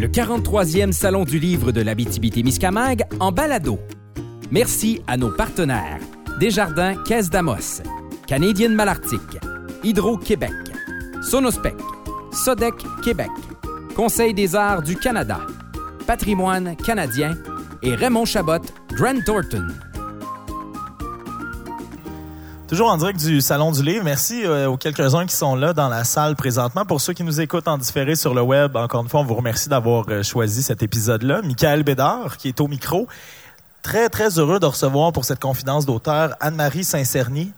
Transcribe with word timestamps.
le 0.00 0.06
43e 0.06 0.92
Salon 0.92 1.24
du 1.24 1.40
livre 1.40 1.72
de 1.72 1.80
l'Abitibi-Témiscamingue 1.80 3.02
en 3.18 3.32
balado. 3.32 3.80
Merci 4.52 5.02
à 5.08 5.16
nos 5.16 5.30
partenaires 5.30 5.98
Desjardins 6.38 6.94
Caisse 7.02 7.30
d'Amos, 7.30 7.82
Canadienne 8.26 8.74
Malartic, 8.74 9.20
Hydro-Québec, 9.82 10.52
Sonospec, 11.20 11.74
Sodec 12.30 12.74
Québec, 13.02 13.30
Conseil 13.96 14.34
des 14.34 14.54
arts 14.54 14.82
du 14.82 14.94
Canada, 14.94 15.40
Patrimoine 16.06 16.76
canadien 16.76 17.36
et 17.82 17.94
Raymond 17.96 18.24
Chabot, 18.24 18.62
Grant 18.92 19.20
Thornton. 19.26 19.66
Toujours 22.68 22.90
en 22.90 22.98
direct 22.98 23.18
du 23.18 23.40
Salon 23.40 23.72
du 23.72 23.82
Livre. 23.82 24.04
Merci 24.04 24.44
euh, 24.44 24.68
aux 24.68 24.76
quelques-uns 24.76 25.24
qui 25.24 25.34
sont 25.34 25.56
là 25.56 25.72
dans 25.72 25.88
la 25.88 26.04
salle 26.04 26.36
présentement. 26.36 26.84
Pour 26.84 27.00
ceux 27.00 27.14
qui 27.14 27.24
nous 27.24 27.40
écoutent 27.40 27.66
en 27.66 27.78
différé 27.78 28.14
sur 28.14 28.34
le 28.34 28.42
web, 28.42 28.76
encore 28.76 29.02
une 29.02 29.08
fois, 29.08 29.20
on 29.20 29.24
vous 29.24 29.36
remercie 29.36 29.70
d'avoir 29.70 30.04
euh, 30.10 30.22
choisi 30.22 30.62
cet 30.62 30.82
épisode-là. 30.82 31.40
Michael 31.40 31.82
Bédard, 31.82 32.36
qui 32.36 32.48
est 32.48 32.60
au 32.60 32.68
micro. 32.68 33.08
Très, 33.80 34.10
très 34.10 34.38
heureux 34.38 34.60
de 34.60 34.66
recevoir 34.66 35.14
pour 35.14 35.24
cette 35.24 35.40
confidence 35.40 35.86
d'auteur 35.86 36.36
Anne-Marie 36.40 36.84
Saint-Cerny. 36.84 37.52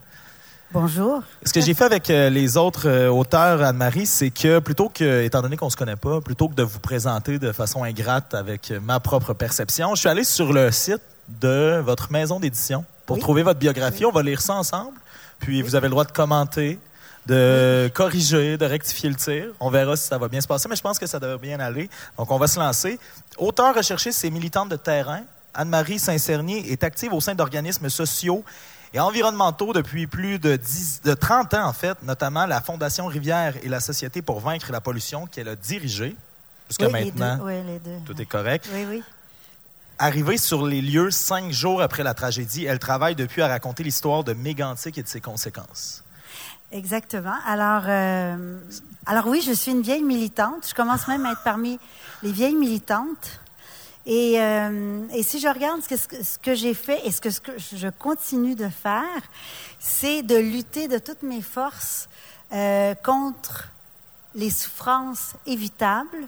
Bonjour. 0.73 1.25
Ce 1.45 1.53
que 1.53 1.61
j'ai 1.61 1.75
fait 1.75 1.87
avec 1.87 2.09
euh, 2.09 2.31
les 2.31 2.57
autres 2.57 3.09
auteurs, 3.09 3.63
Anne-Marie, 3.63 4.07
c'est 4.07 4.31
que 4.31 4.61
plutôt 4.61 4.91
que, 4.95 5.25
étant 5.25 5.43
donné 5.43 5.57
qu'on 5.57 5.71
se 5.71 5.77
connaît 5.77 5.97
pas, 5.97 6.21
plutôt 6.21 6.49
que 6.49 6.55
de 6.55 6.63
vous 6.63 6.79
présenter 6.79 7.41
de 7.41 7.51
façon 7.51 7.83
ingrate 7.83 8.33
avec 8.33 8.73
ma 8.81 9.01
propre 9.01 9.35
perception, 9.35 9.97
je 9.97 10.01
suis 10.03 10.09
allé 10.09 10.23
sur 10.23 10.53
le 10.53 10.71
site 10.71 11.03
de 11.41 11.83
votre 11.85 12.13
maison 12.13 12.39
d'édition 12.39 12.85
pour 13.07 13.19
trouver 13.19 13.43
votre 13.43 13.59
biographie. 13.59 14.05
On 14.05 14.13
va 14.13 14.23
lire 14.23 14.41
ça 14.41 14.55
ensemble. 14.55 15.00
Puis 15.41 15.63
vous 15.63 15.75
avez 15.75 15.89
le 15.89 15.91
droit 15.91 16.05
de 16.05 16.13
commenter, 16.13 16.79
de 17.27 17.91
corriger, 17.95 18.57
de 18.57 18.65
rectifier 18.65 19.09
le 19.09 19.17
tir. 19.17 19.47
On 19.59 19.71
verra 19.71 19.97
si 19.97 20.07
ça 20.07 20.19
va 20.19 20.29
bien 20.29 20.41
se 20.41 20.47
passer, 20.47 20.69
mais 20.69 20.77
je 20.77 20.83
pense 20.83 20.99
que 20.99 21.07
ça 21.07 21.19
devrait 21.19 21.39
bien 21.39 21.61
aller. 21.61 21.91
Donc 22.17 22.31
on 22.31 22.39
va 22.39 22.47
se 22.47 22.59
lancer. 22.59 22.99
Auteur 23.39 23.75
recherché, 23.75 24.13
c'est 24.13 24.31
militante 24.31 24.69
de 24.69 24.77
terrain. 24.77 25.23
Anne-Marie 25.55 25.99
Saint-Cernier 25.99 26.71
est 26.71 26.85
active 26.85 27.13
au 27.13 27.21
sein 27.21 27.35
d'organismes 27.35 27.89
sociaux 27.89 28.45
et 28.93 29.01
environnementaux 29.01 29.73
depuis 29.73 30.07
plus 30.07 30.39
de, 30.39 30.57
10, 30.57 31.03
de 31.05 31.15
30 31.15 31.55
ans, 31.55 31.67
en 31.67 31.73
fait, 31.73 32.03
notamment 32.03 32.47
la 32.47 32.61
Fondation 32.61 33.07
Rivière 33.07 33.55
et 33.63 33.69
la 33.69 33.81
Société 33.81 34.23
pour 34.23 34.41
vaincre 34.41 34.73
la 34.73 34.81
pollution 34.81 35.27
qu'elle 35.27 35.49
a 35.49 35.57
dirigée. 35.57 36.17
Jusqu'à 36.69 36.89
maintenant, 36.89 37.39
oui, 37.43 37.55
les 37.67 37.79
deux. 37.81 37.99
tout 38.07 38.21
est 38.21 38.27
correct. 38.27 38.69
Oui, 38.73 38.87
oui. 38.89 39.03
Arrivée 40.03 40.39
sur 40.39 40.67
les 40.67 40.81
lieux 40.81 41.11
cinq 41.11 41.53
jours 41.53 41.83
après 41.83 42.03
la 42.03 42.15
tragédie, 42.15 42.65
elle 42.65 42.79
travaille 42.79 43.15
depuis 43.15 43.43
à 43.43 43.49
raconter 43.49 43.83
l'histoire 43.83 44.25
de 44.25 44.33
Mégantic 44.33 44.97
et 44.97 45.03
de 45.03 45.09
ses 45.09 45.21
conséquences. 45.21 46.03
Exactement. 46.73 47.35
Alors, 47.45 47.83
euh, 47.87 48.59
alors 49.05 49.27
oui, 49.27 49.43
je 49.47 49.53
suis 49.53 49.73
une 49.73 49.83
vieille 49.83 50.03
militante. 50.03 50.67
Je 50.67 50.75
commence 50.75 51.07
même 51.07 51.27
à 51.27 51.33
être 51.33 51.43
parmi 51.45 51.79
les 52.23 52.33
vieilles 52.33 52.55
militantes. 52.55 53.41
Et, 54.07 54.41
euh, 54.41 55.03
si 55.23 55.39
je 55.39 55.49
regarde 55.49 55.83
ce 55.83 56.39
que, 56.39 56.55
j'ai 56.55 56.73
fait 56.73 57.07
et 57.07 57.11
ce 57.11 57.21
que, 57.21 57.29
ce 57.29 57.43
que, 57.43 57.53
je 57.59 57.89
continue 57.89 58.55
de 58.55 58.71
faire, 58.71 59.21
c'est 59.79 60.23
de 60.23 60.37
lutter 60.37 60.89
de 60.89 60.97
toutes 60.97 61.23
mes 61.23 61.43
forces 61.43 62.09
euh, 62.55 62.95
contre 62.95 63.69
les 64.35 64.49
souffrances 64.49 65.35
évitables, 65.45 66.27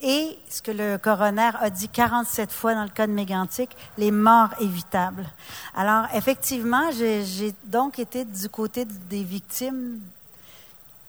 et 0.00 0.38
ce 0.48 0.62
que 0.62 0.70
le 0.70 0.96
coroner 0.96 1.50
a 1.60 1.70
dit 1.70 1.88
47 1.88 2.52
fois 2.52 2.74
dans 2.74 2.84
le 2.84 2.88
cas 2.88 3.06
de 3.06 3.12
Mégantic, 3.12 3.70
les 3.96 4.12
morts 4.12 4.50
évitables. 4.60 5.26
Alors, 5.74 6.06
effectivement, 6.14 6.90
j'ai 6.92 7.52
donc 7.64 7.98
été 7.98 8.24
du 8.24 8.48
côté 8.48 8.84
des 8.84 9.24
victimes 9.24 9.98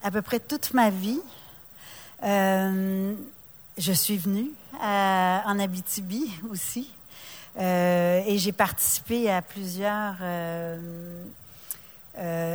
à 0.02 0.10
peu 0.10 0.22
près 0.22 0.40
toute 0.40 0.74
ma 0.74 0.90
vie. 0.90 1.22
Euh, 2.24 3.14
je 3.78 3.94
suis 3.94 4.18
venue 4.18 4.50
euh, 4.84 5.38
en 5.46 5.60
Abitibi 5.60 6.32
aussi 6.52 6.92
euh, 7.60 8.22
et 8.26 8.38
j'ai 8.38 8.52
participé 8.52 9.30
à 9.30 9.42
plusieurs 9.42 10.16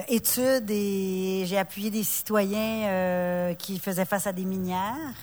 études 0.09 0.71
et 0.71 1.45
j'ai 1.47 1.57
appuyé 1.57 1.91
des 1.91 2.03
citoyens 2.03 3.55
qui 3.55 3.79
faisaient 3.79 4.05
face 4.05 4.27
à 4.27 4.33
des 4.33 4.45
minières. 4.45 5.15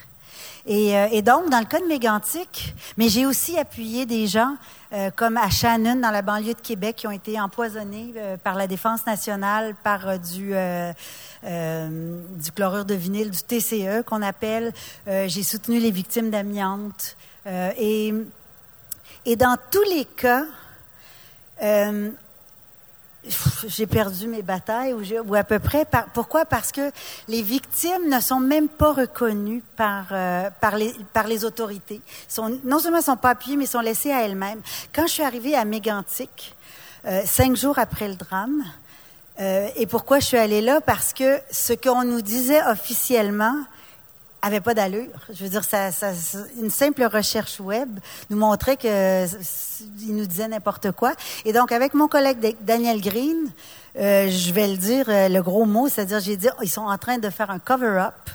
Euh, 0.69 1.07
et, 1.11 1.21
donc, 1.21 1.49
dans 1.49 1.59
le 1.59 1.65
cas 1.65 1.79
de 1.79 1.87
Mégantic, 1.87 2.75
mais 2.97 3.09
j'ai 3.09 3.25
aussi 3.25 3.57
appuyé 3.57 4.05
des 4.05 4.27
gens 4.27 4.55
euh, 4.93 5.09
comme 5.15 5.37
à 5.37 5.49
Shannon, 5.49 5.95
dans 5.95 6.11
la 6.11 6.21
banlieue 6.21 6.53
de 6.53 6.61
Québec, 6.61 6.97
qui 6.97 7.07
ont 7.07 7.11
été 7.11 7.39
empoisonnés 7.39 8.13
euh, 8.15 8.37
par 8.37 8.55
la 8.55 8.67
Défense 8.67 9.05
nationale 9.05 9.75
par 9.83 10.19
du, 10.19 10.53
du 11.43 12.51
chlorure 12.51 12.85
de 12.85 12.93
vinyle, 12.93 13.31
du 13.31 13.41
TCE 13.41 14.03
qu'on 14.05 14.21
appelle. 14.21 14.73
j'ai 15.07 15.43
soutenu 15.43 15.79
les 15.79 15.91
victimes 15.91 16.29
d'amiante. 16.29 17.15
et, 17.45 18.13
et 19.25 19.35
dans 19.35 19.57
tous 19.71 19.83
les 19.83 20.05
cas, 20.05 20.43
j'ai 23.67 23.85
perdu 23.85 24.27
mes 24.27 24.41
batailles 24.41 24.93
ou, 24.93 25.35
à 25.35 25.43
peu 25.43 25.59
près. 25.59 25.85
pourquoi? 26.13 26.45
Parce 26.45 26.71
que 26.71 26.91
les 27.27 27.41
victimes 27.41 28.09
ne 28.09 28.19
sont 28.19 28.39
même 28.39 28.67
pas 28.67 28.93
reconnues 28.93 29.63
par 29.75 30.07
euh, 30.11 30.49
par 30.59 30.75
les 30.75 30.93
par 31.13 31.27
les 31.27 31.45
autorités. 31.45 32.01
Sont, 32.27 32.59
non 32.63 32.79
seulement 32.79 33.01
sont 33.01 33.17
pas 33.17 33.31
appuyées, 33.31 33.57
mais 33.57 33.67
sont 33.67 33.79
laissées 33.79 34.11
à 34.11 34.23
elles-mêmes. 34.23 34.61
Quand 34.93 35.05
je 35.05 35.13
suis 35.13 35.23
arrivée 35.23 35.55
à 35.55 35.65
Mégantic, 35.65 36.55
euh, 37.05 37.21
cinq 37.25 37.55
jours 37.55 37.77
après 37.77 38.07
le 38.07 38.15
drame, 38.15 38.63
euh, 39.39 39.67
et 39.75 39.85
pourquoi 39.85 40.19
je 40.19 40.25
suis 40.25 40.37
allée 40.37 40.61
là? 40.61 40.81
Parce 40.81 41.13
que 41.13 41.39
ce 41.51 41.73
qu'on 41.73 42.03
nous 42.03 42.21
disait 42.21 42.61
officiellement, 42.67 43.55
avait 44.41 44.61
pas 44.61 44.73
d'allure. 44.73 45.09
Je 45.31 45.43
veux 45.43 45.49
dire, 45.49 45.63
ça, 45.63 45.91
ça, 45.91 46.11
une 46.59 46.69
simple 46.69 47.03
recherche 47.03 47.59
web 47.59 47.99
nous 48.29 48.37
montrait 48.37 48.77
que 48.77 49.25
il 49.99 50.15
nous 50.15 50.25
disait 50.25 50.47
n'importe 50.47 50.91
quoi. 50.91 51.13
Et 51.45 51.53
donc, 51.53 51.71
avec 51.71 51.93
mon 51.93 52.07
collègue 52.07 52.55
Daniel 52.61 53.01
Green, 53.01 53.51
euh, 53.97 54.29
je 54.29 54.51
vais 54.51 54.67
le 54.67 54.77
dire 54.77 55.05
euh, 55.07 55.29
le 55.29 55.41
gros 55.41 55.65
mot, 55.65 55.87
c'est-à-dire, 55.89 56.19
j'ai 56.19 56.37
dit, 56.37 56.47
ils 56.61 56.69
sont 56.69 56.81
en 56.81 56.97
train 56.97 57.17
de 57.17 57.29
faire 57.29 57.51
un 57.51 57.59
cover-up. 57.59 58.29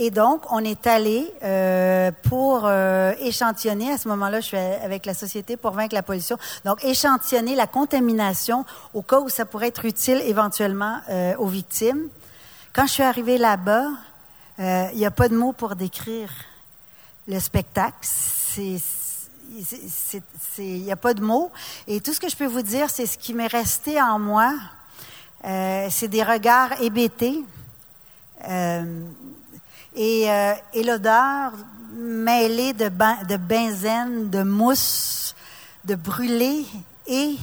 Et 0.00 0.12
donc, 0.12 0.42
on 0.52 0.60
est 0.60 0.86
allé 0.86 1.28
euh, 1.42 2.12
pour 2.22 2.62
euh, 2.64 3.12
échantillonner. 3.20 3.90
À 3.90 3.98
ce 3.98 4.06
moment-là, 4.08 4.40
je 4.40 4.46
suis 4.46 4.56
avec 4.56 5.06
la 5.06 5.14
société 5.14 5.56
pour 5.56 5.72
vaincre 5.72 5.94
la 5.94 6.04
pollution. 6.04 6.38
Donc, 6.64 6.84
échantillonner 6.84 7.56
la 7.56 7.66
contamination 7.66 8.64
au 8.94 9.02
cas 9.02 9.18
où 9.18 9.28
ça 9.28 9.44
pourrait 9.44 9.66
être 9.68 9.84
utile 9.84 10.22
éventuellement 10.24 10.98
euh, 11.10 11.34
aux 11.38 11.48
victimes. 11.48 12.08
Quand 12.72 12.86
je 12.86 12.92
suis 12.92 13.02
arrivée 13.02 13.38
là-bas, 13.38 13.88
il 14.58 14.64
euh, 14.64 14.90
n'y 14.92 15.06
a 15.06 15.12
pas 15.12 15.28
de 15.28 15.36
mots 15.36 15.52
pour 15.52 15.76
décrire 15.76 16.30
le 17.28 17.38
spectacle. 17.38 18.08
Il 18.56 18.80
n'y 20.58 20.90
a 20.90 20.96
pas 20.96 21.14
de 21.14 21.22
mots. 21.22 21.52
Et 21.86 22.00
tout 22.00 22.12
ce 22.12 22.18
que 22.18 22.28
je 22.28 22.36
peux 22.36 22.46
vous 22.46 22.62
dire, 22.62 22.90
c'est 22.90 23.06
ce 23.06 23.16
qui 23.16 23.34
m'est 23.34 23.46
resté 23.46 24.02
en 24.02 24.18
moi. 24.18 24.52
Euh, 25.44 25.86
c'est 25.90 26.08
des 26.08 26.24
regards 26.24 26.80
hébétés. 26.82 27.44
Euh, 28.48 29.04
et, 29.94 30.26
l'odeur 30.84 31.52
mêlée 31.92 32.72
de, 32.72 32.88
de 33.28 33.36
benzène, 33.36 34.28
de 34.28 34.42
mousse, 34.42 35.36
de 35.84 35.94
brûlé 35.94 36.66
et 37.06 37.36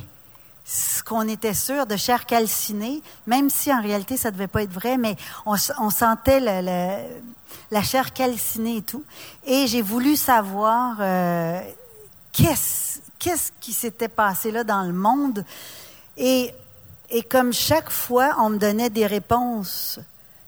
ce 0.66 1.04
qu'on 1.04 1.28
était 1.28 1.54
sûr 1.54 1.86
de 1.86 1.96
chair 1.96 2.26
calcinée, 2.26 3.04
même 3.28 3.52
si 3.52 3.72
en 3.72 3.82
réalité 3.82 4.18
ça 4.18 4.32
devait 4.32 4.48
pas 4.48 4.64
être 4.64 4.74
vrai, 4.74 4.98
mais 4.98 5.16
on, 5.46 5.56
sentait 5.58 6.40
la 6.40 7.84
chair 7.84 8.14
calcinée 8.14 8.78
et 8.78 8.82
tout. 8.82 9.04
Et 9.46 9.68
j'ai 9.68 9.84
voulu 9.84 10.16
savoir 10.16 10.98
euh, 11.00 11.62
qu'est-ce 12.34 13.52
qui 13.62 13.74
s'était 13.74 14.08
passé 14.08 14.52
là 14.52 14.64
dans 14.64 14.84
le 14.84 14.94
monde? 14.94 15.46
Et, 16.18 16.52
et 17.12 17.22
comme 17.22 17.54
chaque 17.54 17.92
fois, 17.92 18.36
on 18.40 18.50
me 18.50 18.58
donnait 18.58 18.90
des 18.90 19.06
réponses 19.06 20.00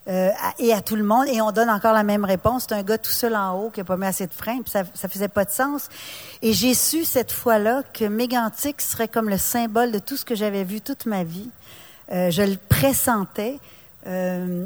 euh, 0.07 0.29
et 0.57 0.73
à 0.73 0.81
tout 0.81 0.95
le 0.95 1.03
monde, 1.03 1.27
et 1.27 1.41
on 1.41 1.51
donne 1.51 1.69
encore 1.69 1.93
la 1.93 2.03
même 2.03 2.23
réponse. 2.23 2.65
C'est 2.67 2.75
un 2.75 2.83
gars 2.83 2.97
tout 2.97 3.11
seul 3.11 3.35
en 3.35 3.59
haut 3.59 3.69
qui 3.69 3.81
n'a 3.81 3.83
pas 3.83 3.97
mis 3.97 4.05
assez 4.05 4.25
de 4.25 4.33
frein, 4.33 4.61
puis 4.61 4.71
ça, 4.71 4.83
ça 4.93 5.07
faisait 5.07 5.27
pas 5.27 5.43
de 5.43 5.51
sens. 5.51 5.89
Et 6.41 6.53
j'ai 6.53 6.73
su 6.73 7.03
cette 7.03 7.31
fois-là 7.31 7.83
que 7.93 8.05
Mégantic 8.05 8.81
serait 8.81 9.09
comme 9.09 9.29
le 9.29 9.37
symbole 9.37 9.91
de 9.91 9.99
tout 9.99 10.15
ce 10.15 10.23
que 10.23 10.35
j'avais 10.35 10.63
vu 10.63 10.79
toute 10.79 11.05
ma 11.05 11.23
vie. 11.23 11.49
Euh, 12.11 12.31
je 12.31 12.41
le 12.41 12.57
pressentais. 12.69 13.59
Euh, 14.05 14.65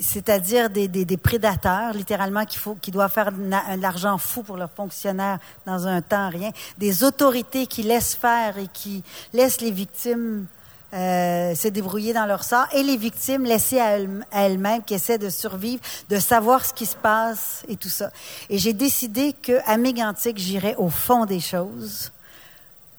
c'est-à-dire 0.00 0.70
des, 0.70 0.88
des, 0.88 1.04
des, 1.04 1.16
prédateurs, 1.18 1.92
littéralement, 1.92 2.46
qui, 2.46 2.56
faut, 2.56 2.74
qui 2.74 2.90
doivent 2.90 3.12
faire 3.12 3.32
de 3.32 3.80
l'argent 3.80 4.16
fou 4.16 4.42
pour 4.42 4.56
leurs 4.56 4.70
fonctionnaires 4.70 5.38
dans 5.66 5.86
un 5.86 6.00
temps 6.00 6.30
rien, 6.30 6.50
des 6.78 7.04
autorités 7.04 7.66
qui 7.66 7.82
laissent 7.82 8.14
faire 8.14 8.56
et 8.56 8.66
qui 8.72 9.04
laissent 9.34 9.60
les 9.60 9.70
victimes 9.70 10.46
euh, 10.92 11.54
se 11.54 11.68
débrouiller 11.68 12.12
dans 12.12 12.26
leur 12.26 12.42
sort 12.42 12.66
et 12.72 12.82
les 12.82 12.96
victimes 12.96 13.44
laissées 13.44 13.78
à 13.78 13.98
elles-mêmes 14.32 14.82
qui 14.82 14.94
essaient 14.94 15.18
de 15.18 15.30
survivre, 15.30 15.80
de 16.08 16.18
savoir 16.18 16.64
ce 16.64 16.74
qui 16.74 16.86
se 16.86 16.96
passe 16.96 17.62
et 17.68 17.76
tout 17.76 17.88
ça. 17.88 18.10
Et 18.48 18.58
j'ai 18.58 18.72
décidé 18.72 19.32
qu'à 19.32 19.76
Mégantic, 19.76 20.38
j'irais 20.38 20.74
au 20.76 20.88
fond 20.88 21.26
des 21.26 21.40
choses. 21.40 22.10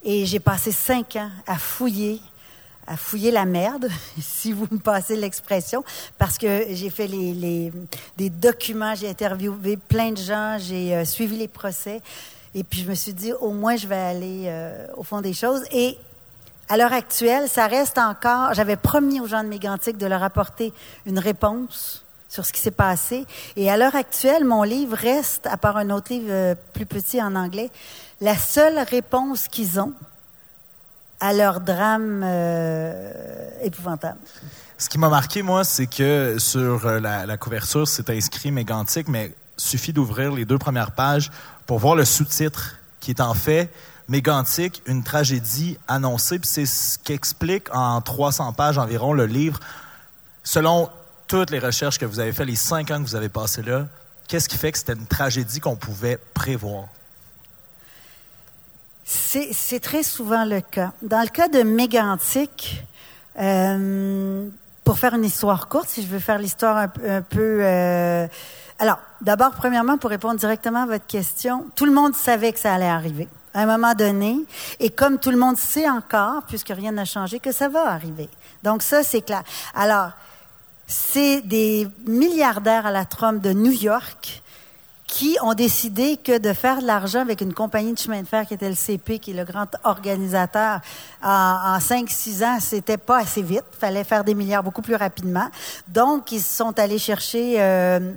Et 0.04 0.26
j'ai 0.26 0.40
passé 0.40 0.72
cinq 0.72 1.18
ans 1.18 1.30
à 1.46 1.58
fouiller, 1.58 2.22
à 2.88 2.98
fouiller 2.98 3.30
la 3.30 3.46
merde, 3.46 3.90
si 4.22 4.52
vous 4.52 4.68
me 4.72 4.80
passez 4.80 5.16
l'expression, 5.16 5.84
parce 6.18 6.38
que 6.38 6.68
j'ai 6.70 6.90
fait 6.90 7.08
les, 7.08 7.34
les, 7.34 7.72
des 8.18 8.30
documents, 8.30 8.96
j'ai 8.96 9.10
interviewé 9.10 9.78
plein 9.78 10.12
de 10.12 10.18
gens, 10.18 10.58
j'ai 10.58 10.96
euh, 10.96 11.06
suivi 11.06 11.38
les 11.38 11.48
procès, 11.48 12.02
et 12.56 12.64
puis 12.64 12.82
je 12.82 12.90
me 12.90 12.96
suis 12.96 13.14
dit, 13.14 13.32
au 13.34 13.52
moins, 13.52 13.76
je 13.76 13.88
vais 13.88 13.96
aller 13.96 14.44
euh, 14.46 14.88
au 14.98 15.04
fond 15.04 15.22
des 15.22 15.34
choses. 15.34 15.64
Et 15.72 15.98
à 16.72 16.78
l'heure 16.78 16.94
actuelle, 16.94 17.50
ça 17.50 17.68
reste 17.68 17.98
encore, 17.98 18.54
j'avais 18.54 18.78
promis 18.78 19.20
aux 19.20 19.28
gens 19.28 19.44
de 19.44 19.50
Mégantic 19.50 19.98
de 19.98 20.06
leur 20.06 20.24
apporter 20.24 20.72
une 21.06 21.20
réponse 21.20 22.06
sur 22.30 22.46
ce 22.46 22.54
qui 22.54 22.62
s'est 22.62 22.72
passé. 22.72 23.26
Et 23.58 23.70
à 23.70 23.76
l'heure 23.76 23.98
actuelle, 23.98 24.46
mon 24.46 24.64
livre 24.64 24.96
reste, 24.96 25.48
à 25.48 25.58
part 25.58 25.76
un 25.76 25.90
autre 25.90 26.14
livre 26.14 26.30
euh, 26.30 26.56
plus 26.72 26.86
petit 26.86 27.22
en 27.22 27.36
anglais, 27.36 27.70
la 28.22 28.38
seule 28.38 28.80
réponse 28.90 29.50
qu'ils 29.50 29.82
ont 29.82 29.92
à 31.20 31.34
leur 31.34 31.60
drame 31.60 32.22
euh, 32.24 33.50
épouvantable. 33.64 34.20
Ce 34.78 34.88
qui 34.88 34.98
m'a 34.98 35.10
marqué, 35.10 35.42
moi, 35.42 35.66
c'est 35.66 35.88
que 35.88 36.38
sur 36.40 36.88
euh, 36.88 37.02
la, 37.02 37.36
couverture, 37.36 37.86
c'est 37.86 38.10
inscrit 38.10 38.50
Mégantic, 38.50 39.10
mais 39.10 39.36
suffit 39.58 39.92
d'ouvrir 39.92 40.32
les 40.32 40.46
deux 40.46 40.58
premières 40.58 40.92
pages 40.92 41.32
pour 41.66 41.80
voir 41.80 41.96
le 41.96 42.06
sous-titre 42.06 42.78
qui 43.02 43.12
est 43.12 43.20
en 43.20 43.34
fait 43.34 43.70
Mégantic, 44.08 44.82
une 44.88 45.04
tragédie 45.04 45.78
annoncée. 45.88 46.40
C'est 46.44 46.66
ce 46.66 46.98
qu'explique 47.00 47.74
en 47.74 48.02
300 48.02 48.54
pages 48.54 48.78
environ 48.78 49.14
le 49.14 49.26
livre. 49.26 49.60
Selon 50.44 50.90
toutes 51.28 51.50
les 51.50 51.60
recherches 51.60 51.98
que 51.98 52.06
vous 52.06 52.20
avez 52.20 52.34
faites, 52.34 52.48
les 52.48 52.56
cinq 52.56 52.92
ans 52.92 52.98
que 52.98 53.08
vous 53.08 53.16
avez 53.16 53.30
passés 53.30 53.62
là, 53.62 53.88
qu'est-ce 54.28 54.50
qui 54.50 54.58
fait 54.58 54.72
que 54.72 54.78
c'était 54.78 54.94
une 54.94 55.08
tragédie 55.08 55.62
qu'on 55.62 55.78
pouvait 55.78 56.20
prévoir? 56.34 56.86
C'est 59.06 59.80
très 59.82 60.04
souvent 60.04 60.46
le 60.46 60.62
cas. 60.62 60.92
Dans 61.02 61.22
le 61.22 61.30
cas 61.30 61.48
de 61.48 61.64
Mégantic, 61.64 62.86
euh, 63.40 64.48
pour 64.84 65.00
faire 65.00 65.14
une 65.14 65.26
histoire 65.26 65.68
courte, 65.68 65.90
si 65.90 66.02
je 66.02 66.08
veux 66.08 66.20
faire 66.20 66.38
l'histoire 66.38 66.78
un, 66.78 67.22
peu... 67.22 67.60
Euh, 67.62 68.28
alors, 68.82 68.98
d'abord, 69.22 69.52
premièrement, 69.52 70.00
pour 70.00 70.10
répondre 70.10 70.40
directement 70.40 70.82
à 70.82 70.86
votre 70.88 71.06
question, 71.06 71.68
tout 71.76 71.86
le 71.86 71.92
monde 71.92 72.16
savait 72.16 72.52
que 72.52 72.58
ça 72.58 72.74
allait 72.74 72.90
arriver 72.90 73.30
à 73.54 73.62
un 73.62 73.66
moment 73.68 73.94
donné, 73.94 74.38
et 74.80 74.90
comme 74.90 75.20
tout 75.20 75.30
le 75.30 75.38
monde 75.38 75.56
sait 75.56 75.88
encore, 75.88 76.42
puisque 76.48 76.70
rien 76.70 76.92
n'a 76.92 77.06
changé, 77.06 77.40
que 77.40 77.52
ça 77.52 77.70
va 77.70 77.92
arriver. 77.92 78.28
Donc 78.64 78.82
ça, 78.82 79.04
c'est 79.04 79.22
clair. 79.22 79.44
Alors, 79.76 80.12
c'est 80.88 81.42
des 81.42 81.88
milliardaires 82.08 82.88
à 82.88 82.92
la 82.92 83.06
trompe 83.06 83.40
de 83.40 83.54
New 83.54 83.72
York 83.72 84.42
qui 85.12 85.38
ont 85.42 85.54
décidé 85.54 86.16
que 86.16 86.38
de 86.38 86.54
faire 86.54 86.82
de 86.82 86.88
l'argent 86.88 87.20
avec 87.20 87.42
une 87.42 87.54
compagnie 87.54 87.92
de 87.92 88.00
chemin 88.00 88.22
de 88.22 88.28
fer 88.28 88.48
qui 88.48 88.54
était 88.54 88.70
le 88.70 88.76
CP, 88.76 89.20
qui 89.20 89.32
est 89.32 89.34
le 89.34 89.44
grand 89.44 89.68
organisateur, 89.84 90.80
en, 91.22 91.78
cinq, 91.82 92.08
5-6 92.08 92.46
ans, 92.46 92.58
c'était 92.62 92.98
pas 92.98 93.20
assez 93.20 93.42
vite. 93.42 93.66
Fallait 93.78 94.06
faire 94.06 94.24
des 94.24 94.34
milliards 94.34 94.64
beaucoup 94.64 94.82
plus 94.82 94.96
rapidement. 94.96 95.50
Donc, 95.90 96.32
ils 96.32 96.42
sont 96.42 96.80
allés 96.80 96.98
chercher, 96.98 97.56
euh, 97.60 98.14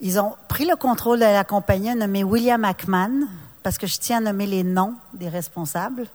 ils 0.00 0.18
ont 0.18 0.34
pris 0.48 0.64
le 0.64 0.76
contrôle 0.76 1.18
de 1.18 1.24
la 1.24 1.44
compagnie, 1.44 1.94
nommé 1.94 2.24
William 2.24 2.60
McMahon, 2.60 3.26
parce 3.62 3.78
que 3.78 3.86
je 3.86 3.98
tiens 3.98 4.18
à 4.18 4.20
nommer 4.20 4.46
les 4.46 4.64
noms 4.64 4.94
des 5.12 5.28
responsables. 5.28 6.06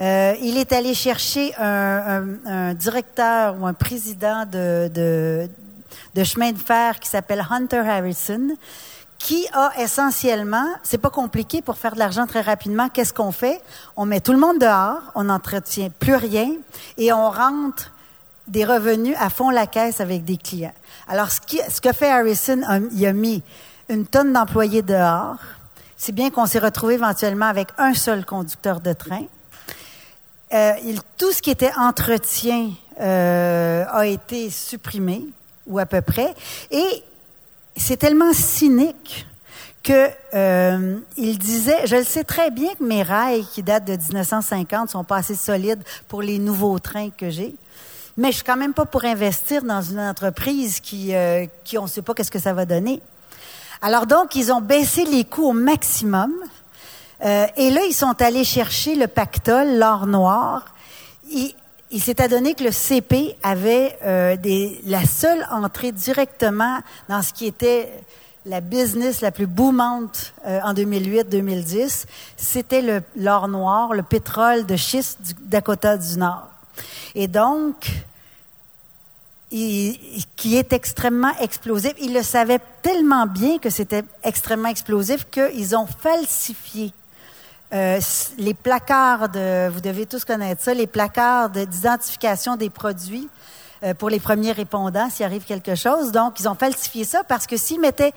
Euh, 0.00 0.34
il 0.42 0.58
est 0.58 0.72
allé 0.72 0.94
chercher 0.94 1.54
un, 1.58 2.74
directeur 2.74 3.56
ou 3.60 3.66
un 3.66 3.74
président 3.74 4.44
de, 4.44 4.90
de, 4.92 5.48
de 6.14 6.24
chemin 6.24 6.52
de 6.52 6.58
fer 6.58 6.98
qui 6.98 7.08
s'appelle 7.08 7.44
Hunter 7.48 7.78
Harrison, 7.78 8.56
qui 9.18 9.46
a 9.52 9.70
essentiellement, 9.78 10.66
c'est 10.82 10.98
pas 10.98 11.10
compliqué 11.10 11.62
pour 11.62 11.76
faire 11.76 11.94
de 11.94 12.00
l'argent 12.00 12.26
très 12.26 12.40
rapidement. 12.40 12.88
Qu'est-ce 12.88 13.12
qu'on 13.12 13.30
fait? 13.30 13.62
On 13.96 14.04
met 14.04 14.20
tout 14.20 14.32
le 14.32 14.38
monde 14.38 14.58
dehors, 14.58 15.00
on 15.14 15.24
n'entretient 15.24 15.90
plus 15.90 16.16
rien 16.16 16.50
et 16.98 17.12
on 17.12 17.30
rentre 17.30 17.92
des 18.52 18.64
revenus 18.66 19.16
à 19.18 19.30
fond 19.30 19.50
la 19.50 19.66
caisse 19.66 20.00
avec 20.00 20.24
des 20.24 20.36
clients. 20.36 20.74
Alors 21.08 21.30
ce, 21.30 21.40
qui, 21.40 21.58
que 21.82 21.92
fait 21.92 22.10
Harrison, 22.10 22.60
il 22.92 23.06
a 23.06 23.12
mis 23.12 23.42
une 23.88 24.06
tonne 24.06 24.32
d'employés 24.32 24.82
dehors. 24.82 25.38
C'est 25.96 26.12
bien 26.12 26.30
qu'on 26.30 26.46
s'est 26.46 26.58
retrouvé 26.58 26.94
éventuellement 26.94 27.46
avec 27.46 27.68
un 27.78 27.94
seul 27.94 28.26
conducteur 28.26 28.80
de 28.80 28.92
train. 28.92 29.24
Euh, 30.52 30.72
tout 31.16 31.32
ce 31.32 31.40
qui 31.40 31.50
était 31.50 31.72
entretien 31.78 32.70
euh, 33.00 33.84
a 33.88 34.06
été 34.06 34.50
supprimé, 34.50 35.24
ou 35.66 35.78
à 35.78 35.86
peu 35.86 36.02
près. 36.02 36.34
Et 36.70 37.02
c'est 37.74 37.96
tellement 37.96 38.34
cynique 38.34 39.26
que 39.82 40.10
euh, 40.34 40.98
il 41.16 41.38
disait, 41.38 41.86
je 41.86 41.96
le 41.96 42.04
sais 42.04 42.24
très 42.24 42.50
bien 42.50 42.74
que 42.74 42.84
mes 42.84 43.02
rails 43.02 43.46
qui 43.46 43.62
datent 43.62 43.86
de 43.86 43.96
1950 43.96 44.90
sont 44.90 45.04
pas 45.04 45.16
assez 45.16 45.34
solides 45.34 45.82
pour 46.06 46.20
les 46.20 46.38
nouveaux 46.38 46.78
trains 46.78 47.10
que 47.10 47.30
j'ai, 47.30 47.56
mais 48.16 48.30
je 48.30 48.36
suis 48.36 48.44
quand 48.44 48.56
même 48.56 48.74
pas 48.74 48.84
pour 48.84 49.04
investir 49.04 49.62
dans 49.62 49.82
une 49.82 50.00
entreprise 50.00 50.80
qui, 50.80 51.14
euh, 51.14 51.46
qui 51.64 51.78
on 51.78 51.84
ne 51.84 51.88
sait 51.88 52.02
pas 52.02 52.14
qu'est-ce 52.14 52.30
que 52.30 52.38
ça 52.38 52.52
va 52.52 52.66
donner. 52.66 53.00
Alors 53.80 54.06
donc, 54.06 54.36
ils 54.36 54.52
ont 54.52 54.60
baissé 54.60 55.04
les 55.04 55.24
coûts 55.24 55.48
au 55.48 55.52
maximum. 55.52 56.32
Euh, 57.24 57.46
et 57.56 57.70
là, 57.70 57.82
ils 57.88 57.94
sont 57.94 58.20
allés 58.20 58.44
chercher 58.44 58.94
le 58.94 59.08
pactole, 59.08 59.78
l'or 59.78 60.06
noir. 60.06 60.74
Et 61.34 61.54
il 61.90 62.00
s'est 62.00 62.20
adonné 62.20 62.54
que 62.54 62.64
le 62.64 62.72
CP 62.72 63.36
avait 63.42 63.98
euh, 64.04 64.36
des, 64.36 64.80
la 64.86 65.04
seule 65.04 65.46
entrée 65.50 65.92
directement 65.92 66.78
dans 67.08 67.22
ce 67.22 67.32
qui 67.32 67.46
était 67.46 67.90
la 68.46 68.60
business 68.60 69.20
la 69.20 69.30
plus 69.30 69.46
boomante 69.46 70.34
euh, 70.46 70.60
en 70.64 70.74
2008-2010, 70.74 72.06
c'était 72.36 73.04
l'or 73.14 73.48
noir, 73.48 73.94
le 73.94 74.02
pétrole 74.02 74.66
de 74.66 74.76
schiste 74.76 75.22
du 75.22 75.34
Dakota 75.44 75.96
du 75.96 76.18
Nord. 76.18 76.48
Et 77.14 77.28
donc, 77.28 77.90
qui 79.50 80.56
est 80.56 80.72
extrêmement 80.72 81.36
explosif. 81.40 81.92
Ils 82.00 82.14
le 82.14 82.22
savaient 82.22 82.60
tellement 82.80 83.26
bien 83.26 83.58
que 83.58 83.68
c'était 83.68 84.04
extrêmement 84.24 84.70
explosif 84.70 85.26
qu'ils 85.30 85.76
ont 85.76 85.86
falsifié 85.86 86.94
euh, 87.72 88.00
les 88.36 88.52
placards 88.52 89.30
vous 89.70 89.80
devez 89.80 90.04
tous 90.04 90.26
connaître 90.26 90.62
ça, 90.62 90.74
les 90.74 90.86
placards 90.86 91.48
d'identification 91.48 92.56
des 92.56 92.68
produits 92.68 93.28
euh, 93.82 93.94
pour 93.94 94.10
les 94.10 94.20
premiers 94.20 94.52
répondants 94.52 95.08
s'il 95.08 95.24
arrive 95.24 95.44
quelque 95.44 95.74
chose. 95.74 96.12
Donc, 96.12 96.38
ils 96.38 96.48
ont 96.48 96.54
falsifié 96.54 97.04
ça 97.04 97.24
parce 97.24 97.46
que 97.46 97.56
s'ils 97.56 97.80
mettaient 97.80 98.12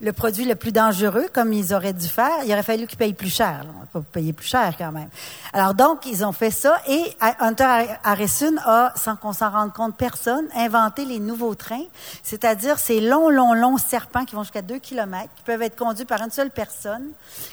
le 0.00 0.12
produit 0.12 0.46
le 0.46 0.54
plus 0.54 0.72
dangereux, 0.72 1.26
comme 1.32 1.52
ils 1.52 1.74
auraient 1.74 1.92
dû 1.92 2.08
faire, 2.08 2.44
il 2.44 2.52
aurait 2.52 2.62
fallu 2.62 2.86
qu'ils 2.86 2.98
payent 2.98 3.14
plus 3.14 3.30
cher. 3.32 3.66
On 3.94 3.98
va 3.98 4.04
payer 4.10 4.32
plus 4.32 4.46
cher 4.46 4.74
quand 4.78 4.92
même. 4.92 5.10
Alors 5.52 5.74
donc, 5.74 6.06
ils 6.06 6.24
ont 6.24 6.32
fait 6.32 6.50
ça 6.50 6.80
et 6.88 7.04
Hunter 7.38 7.86
Harrison 8.02 8.54
a, 8.64 8.92
sans 8.96 9.16
qu'on 9.16 9.32
s'en 9.32 9.50
rende 9.50 9.72
compte 9.74 9.96
personne, 9.96 10.46
inventé 10.54 11.04
les 11.04 11.18
nouveaux 11.18 11.54
trains, 11.54 11.84
c'est-à-dire 12.22 12.78
ces 12.78 13.00
longs, 13.00 13.28
longs, 13.28 13.52
longs 13.52 13.78
serpents 13.78 14.24
qui 14.24 14.34
vont 14.34 14.42
jusqu'à 14.42 14.62
2 14.62 14.78
km, 14.78 15.28
qui 15.36 15.42
peuvent 15.42 15.62
être 15.62 15.76
conduits 15.76 16.06
par 16.06 16.22
une 16.22 16.30
seule 16.30 16.50
personne 16.50 17.08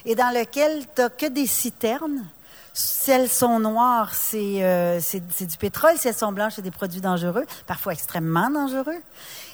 et 0.06 0.16
dans 0.16 0.34
lesquels 0.34 0.86
tu 0.96 1.02
n'as 1.02 1.10
que 1.10 1.26
des 1.26 1.48
citernes. 1.48 2.26
Si 2.74 3.10
elles 3.10 3.28
sont 3.28 3.60
noires, 3.60 4.14
euh, 4.36 5.00
c'est 5.02 5.48
du 5.48 5.58
pétrole. 5.58 5.98
Si 5.98 6.08
elles 6.08 6.14
sont 6.14 6.32
blanches, 6.32 6.54
c'est 6.58 6.62
des 6.62 6.70
produits 6.70 7.02
dangereux, 7.02 7.46
parfois 7.66 7.94
extrêmement 7.94 8.52
dangereux. 8.52 9.02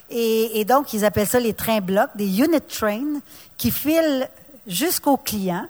Et, 0.10 0.64
donc, 0.66 0.94
ils 0.94 1.06
appellent 1.06 1.28
ça 1.28 1.40
les 1.40 1.54
trains 1.54 1.82
blocs, 1.82 2.12
des 2.16 2.40
unit 2.40 2.62
trains 2.62 3.20
qui 3.58 3.72
filent 3.72 4.30
jusqu'aux 4.68 5.18
clients. 5.18 5.66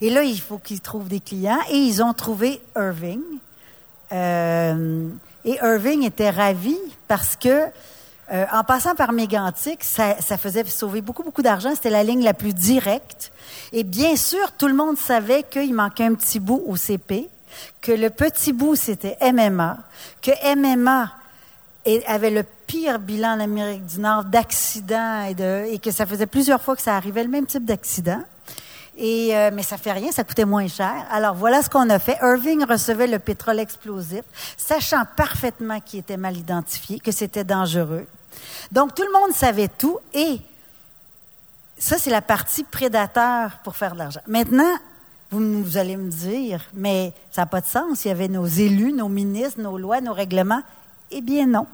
Et 0.00 0.10
là, 0.10 0.22
il 0.22 0.40
faut 0.40 0.58
qu'ils 0.58 0.80
trouvent 0.80 1.08
des 1.08 1.20
clients. 1.20 1.58
Et 1.70 1.76
ils 1.76 2.02
ont 2.02 2.14
trouvé 2.14 2.60
Irving. 2.76 3.20
Euh, 4.12 5.08
et 5.44 5.58
Irving 5.62 6.02
était 6.04 6.30
ravi 6.30 6.76
parce 7.08 7.36
que, 7.36 7.66
euh, 8.32 8.46
en 8.52 8.64
passant 8.64 8.94
par 8.94 9.12
Mégantic, 9.12 9.84
ça, 9.84 10.16
ça 10.20 10.38
faisait 10.38 10.64
sauver 10.64 11.02
beaucoup, 11.02 11.22
beaucoup 11.22 11.42
d'argent. 11.42 11.74
C'était 11.74 11.90
la 11.90 12.04
ligne 12.04 12.24
la 12.24 12.34
plus 12.34 12.54
directe. 12.54 13.32
Et 13.72 13.84
bien 13.84 14.16
sûr, 14.16 14.52
tout 14.52 14.68
le 14.68 14.74
monde 14.74 14.96
savait 14.96 15.42
qu'il 15.42 15.74
manquait 15.74 16.04
un 16.04 16.14
petit 16.14 16.40
bout 16.40 16.62
au 16.66 16.76
CP, 16.76 17.28
que 17.80 17.92
le 17.92 18.08
petit 18.10 18.52
bout, 18.52 18.76
c'était 18.76 19.16
MMA, 19.20 19.78
que 20.22 20.30
MMA 20.56 21.12
avait 22.06 22.30
le 22.30 22.44
pire 22.66 22.98
bilan 22.98 23.36
en 23.36 23.40
Amérique 23.40 23.84
du 23.86 24.00
Nord 24.00 24.24
d'accidents 24.24 25.26
et, 25.26 25.78
que 25.78 25.90
ça 25.90 26.06
faisait 26.06 26.26
plusieurs 26.26 26.60
fois 26.60 26.76
que 26.76 26.82
ça 26.82 26.96
arrivait, 26.96 27.22
le 27.22 27.30
même 27.30 27.46
type 27.46 27.64
d'accident. 27.64 28.22
Et, 28.96 29.36
euh, 29.36 29.50
mais 29.52 29.62
ça 29.62 29.76
fait 29.76 29.92
rien, 29.92 30.12
ça 30.12 30.22
coûtait 30.22 30.44
moins 30.44 30.68
cher. 30.68 30.94
Alors 31.10 31.34
voilà 31.34 31.62
ce 31.62 31.70
qu'on 31.70 31.90
a 31.90 31.98
fait. 31.98 32.16
Irving 32.22 32.64
recevait 32.64 33.08
le 33.08 33.18
pétrole 33.18 33.58
explosif, 33.58 34.22
sachant 34.56 35.02
parfaitement 35.16 35.80
qu'il 35.80 36.00
était 36.00 36.16
mal 36.16 36.36
identifié, 36.36 37.00
que 37.00 37.10
c'était 37.10 37.44
dangereux. 37.44 38.06
Donc 38.70 38.94
tout 38.94 39.02
le 39.02 39.12
monde 39.12 39.32
savait 39.32 39.68
tout 39.68 39.98
et 40.12 40.40
ça 41.76 41.98
c'est 41.98 42.10
la 42.10 42.22
partie 42.22 42.64
prédateur 42.64 43.58
pour 43.64 43.76
faire 43.76 43.94
de 43.94 43.98
l'argent. 43.98 44.20
Maintenant, 44.28 44.76
vous, 45.30 45.62
vous, 45.62 45.76
allez 45.76 45.96
me 45.96 46.10
dire, 46.10 46.64
mais 46.74 47.12
ça 47.30 47.42
n'a 47.42 47.46
pas 47.46 47.60
de 47.60 47.66
sens. 47.66 48.04
Il 48.04 48.08
y 48.08 48.10
avait 48.10 48.28
nos 48.28 48.46
élus, 48.46 48.92
nos 48.92 49.08
ministres, 49.08 49.60
nos 49.60 49.76
lois, 49.76 50.00
nos 50.00 50.12
règlements. 50.12 50.62
Eh 51.16 51.20
bien 51.20 51.46
non. 51.46 51.66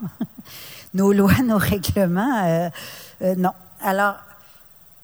nos 0.95 1.13
lois, 1.13 1.39
nos 1.43 1.57
règlements, 1.57 2.45
euh, 2.45 2.69
euh, 3.23 3.35
non. 3.37 3.53
Alors, 3.81 4.17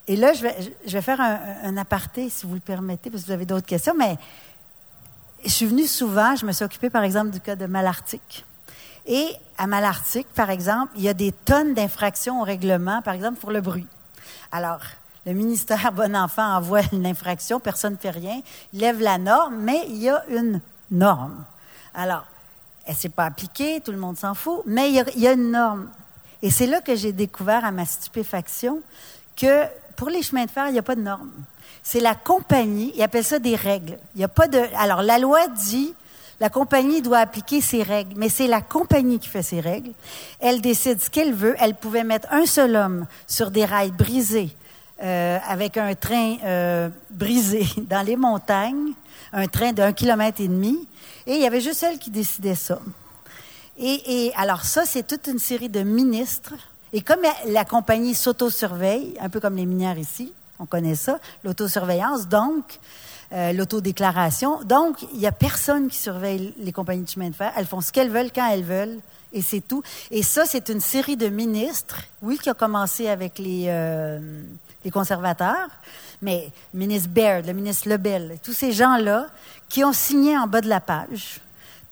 et 0.07 0.14
là, 0.14 0.33
je 0.35 0.43
vais, 0.43 1.00
faire 1.00 1.21
un, 1.21 1.76
aparté, 1.78 2.28
si 2.28 2.47
vous 2.47 2.55
le 2.55 2.61
permettez, 2.61 3.11
parce 3.11 3.23
que 3.23 3.28
vous 3.28 3.33
avez 3.33 3.47
d'autres 3.47 3.66
questions, 3.66 3.95
mais 3.97 4.16
je 5.43 5.50
suis 5.50 5.66
venue 5.66 5.87
souvent, 5.87 6.37
je 6.37 6.45
me 6.45 6.52
suis 6.52 6.64
occupée 6.64 6.90
par 6.90 7.02
exemple 7.02 7.31
du 7.31 7.40
cas 7.40 7.57
de 7.57 7.66
Malartic. 7.66 8.45
Et 9.07 9.26
à 9.57 9.66
Malartic, 9.66 10.28
par 10.28 10.50
exemple, 10.50 10.93
il 10.97 11.02
y 11.02 11.09
a 11.09 11.14
des 11.14 11.33
tonnes 11.33 11.75
d'infractions 11.75 12.40
au 12.43 12.45
règlement, 12.45 13.00
par 13.02 13.14
exemple 13.14 13.38
pour 13.40 13.50
le 13.50 13.61
bruit. 13.61 13.87
Alors, 14.52 14.81
le 15.25 15.33
ministère 15.33 15.90
Bon 15.95 16.14
Enfant 16.14 16.57
envoie 16.57 16.83
une 16.93 17.07
infraction, 17.07 17.59
personne 17.59 17.95
ne 17.95 17.99
fait 17.99 18.11
rien, 18.11 18.43
il 18.73 18.81
lève 18.81 19.00
la 19.00 19.19
norme, 19.19 19.57
mais 19.57 19.87
il 19.88 19.97
y 19.97 20.11
a 20.11 20.23
une 20.28 20.61
norme. 20.90 21.45
Alors, 21.95 22.26
elle 22.87 22.95
s'est 22.95 23.09
pas 23.09 23.25
appliquée, 23.25 23.81
tout 23.85 23.93
le 23.93 23.99
monde 23.99 24.16
s'en 24.16 24.35
fout, 24.35 24.62
mais 24.66 24.90
il 24.90 24.95
y, 24.95 25.00
a, 25.00 25.05
y, 25.16 25.35
une 25.35 25.50
norme. 25.50 25.88
Et 26.43 26.50
c'est 26.50 26.66
là 26.66 26.81
que 26.81 26.95
j'ai 26.95 27.12
découvert 27.12 27.64
à 27.64 27.71
ma 27.71 27.85
stupéfaction 27.85 28.81
que 29.37 29.64
pour 29.97 30.09
les 30.09 30.23
chemins 30.23 30.45
de 30.45 30.50
fer, 30.50 30.69
il 30.69 30.73
n'y 30.73 30.78
a 30.78 30.83
pas 30.83 30.95
de 30.95 31.02
norme. 31.02 31.31
C'est 31.83 32.00
la 32.00 32.14
compagnie, 32.14 32.93
ils 32.95 33.02
appellent 33.02 33.25
ça 33.25 33.38
des 33.38 33.57
règles. 33.57 33.99
Il 34.14 34.19
n'y 34.19 34.25
a 34.25 34.28
pas 34.28 34.49
de. 34.49 34.61
Alors, 34.76 35.02
la 35.02 35.19
loi 35.19 35.49
dit 35.49 35.95
la 36.38 36.50
compagnie 36.50 37.00
doit 37.00 37.19
appliquer 37.19 37.61
ses 37.61 37.83
règles, 37.83 38.14
mais 38.16 38.28
c'est 38.28 38.47
la 38.47 38.61
compagnie 38.61 39.19
qui 39.19 39.28
fait 39.28 39.43
ses 39.43 39.61
règles. 39.61 39.93
Elle 40.38 40.61
décide 40.61 41.00
ce 41.00 41.09
qu'elle 41.09 41.33
veut. 41.33 41.57
Elle 41.59 41.75
pouvait 41.75 42.05
mettre 42.05 42.28
un 42.31 42.45
seul 42.45 42.76
homme 42.76 43.07
sur 43.26 43.50
des 43.50 43.64
rails 43.64 43.93
brisés, 43.93 44.55
euh, 45.03 45.38
avec 45.47 45.76
un 45.76 45.95
train 45.95 46.37
euh, 46.45 46.88
brisé 47.11 47.67
dans 47.79 48.05
les 48.05 48.17
montagnes, 48.17 48.93
un 49.33 49.47
train 49.47 49.73
d'un 49.73 49.93
kilomètre 49.93 50.41
et 50.41 50.49
demi, 50.49 50.88
et 51.26 51.35
il 51.35 51.41
y 51.43 51.47
avait 51.47 51.61
juste 51.61 51.83
elle 51.83 51.99
qui 51.99 52.11
décidait 52.11 52.55
ça. 52.55 52.81
Et, 53.79 54.26
et 54.26 54.35
alors 54.37 54.62
ça, 54.62 54.85
c'est 54.87 55.07
toute 55.07 55.26
une 55.26 55.38
série 55.38 55.69
de 55.69 55.83
ministres. 55.83 56.55
Et 56.93 57.03
comme 57.03 57.21
la 57.47 57.65
compagnie 57.65 58.15
s'auto-surveille, 58.15 59.15
un 59.21 59.29
peu 59.29 59.41
comme 59.41 59.57
les 59.57 59.67
minières 59.67 59.99
ici, 59.99 60.33
on 60.59 60.67
connaît 60.67 60.95
ça, 60.95 61.19
l'autosurveillance, 61.45 62.29
donc 62.29 62.79
euh, 63.33 63.53
l'autodéclaration. 63.53 64.62
Donc, 64.62 65.03
il 65.12 65.19
n'y 65.19 65.26
a 65.26 65.33
personne 65.33 65.88
qui 65.88 65.99
surveille 65.99 66.55
les 66.59 66.73
compagnies 66.73 67.03
de 67.03 67.09
chemin 67.09 67.29
de 67.29 67.35
fer. 67.35 67.53
Elles 67.57 67.67
font 67.67 67.81
ce 67.81 67.93
qu'elles 67.93 68.11
veulent 68.11 68.31
quand 68.33 68.49
elles 68.49 68.62
veulent. 68.62 69.00
Et 69.33 69.43
c'est 69.43 69.61
tout. 69.61 69.83
Et 70.12 70.23
ça, 70.23 70.47
c'est 70.47 70.69
une 70.69 70.81
série 70.81 71.17
de 71.17 71.29
ministres, 71.29 72.00
oui, 72.23 72.38
qui 72.38 72.49
a 72.49 72.55
commencé 72.55 73.09
avec 73.09 73.38
les, 73.38 73.65
euh, 73.67 74.43
les 74.87 74.93
conservateurs, 74.93 75.69
mais 76.23 76.52
le 76.73 76.78
ministre 76.78 77.09
Baird, 77.09 77.45
le 77.45 77.52
ministre 77.52 77.88
Lebel, 77.88 78.38
tous 78.40 78.52
ces 78.52 78.71
gens-là 78.71 79.26
qui 79.69 79.83
ont 79.83 79.93
signé 79.93 80.38
en 80.38 80.47
bas 80.47 80.61
de 80.61 80.69
la 80.69 80.81
page 80.81 81.40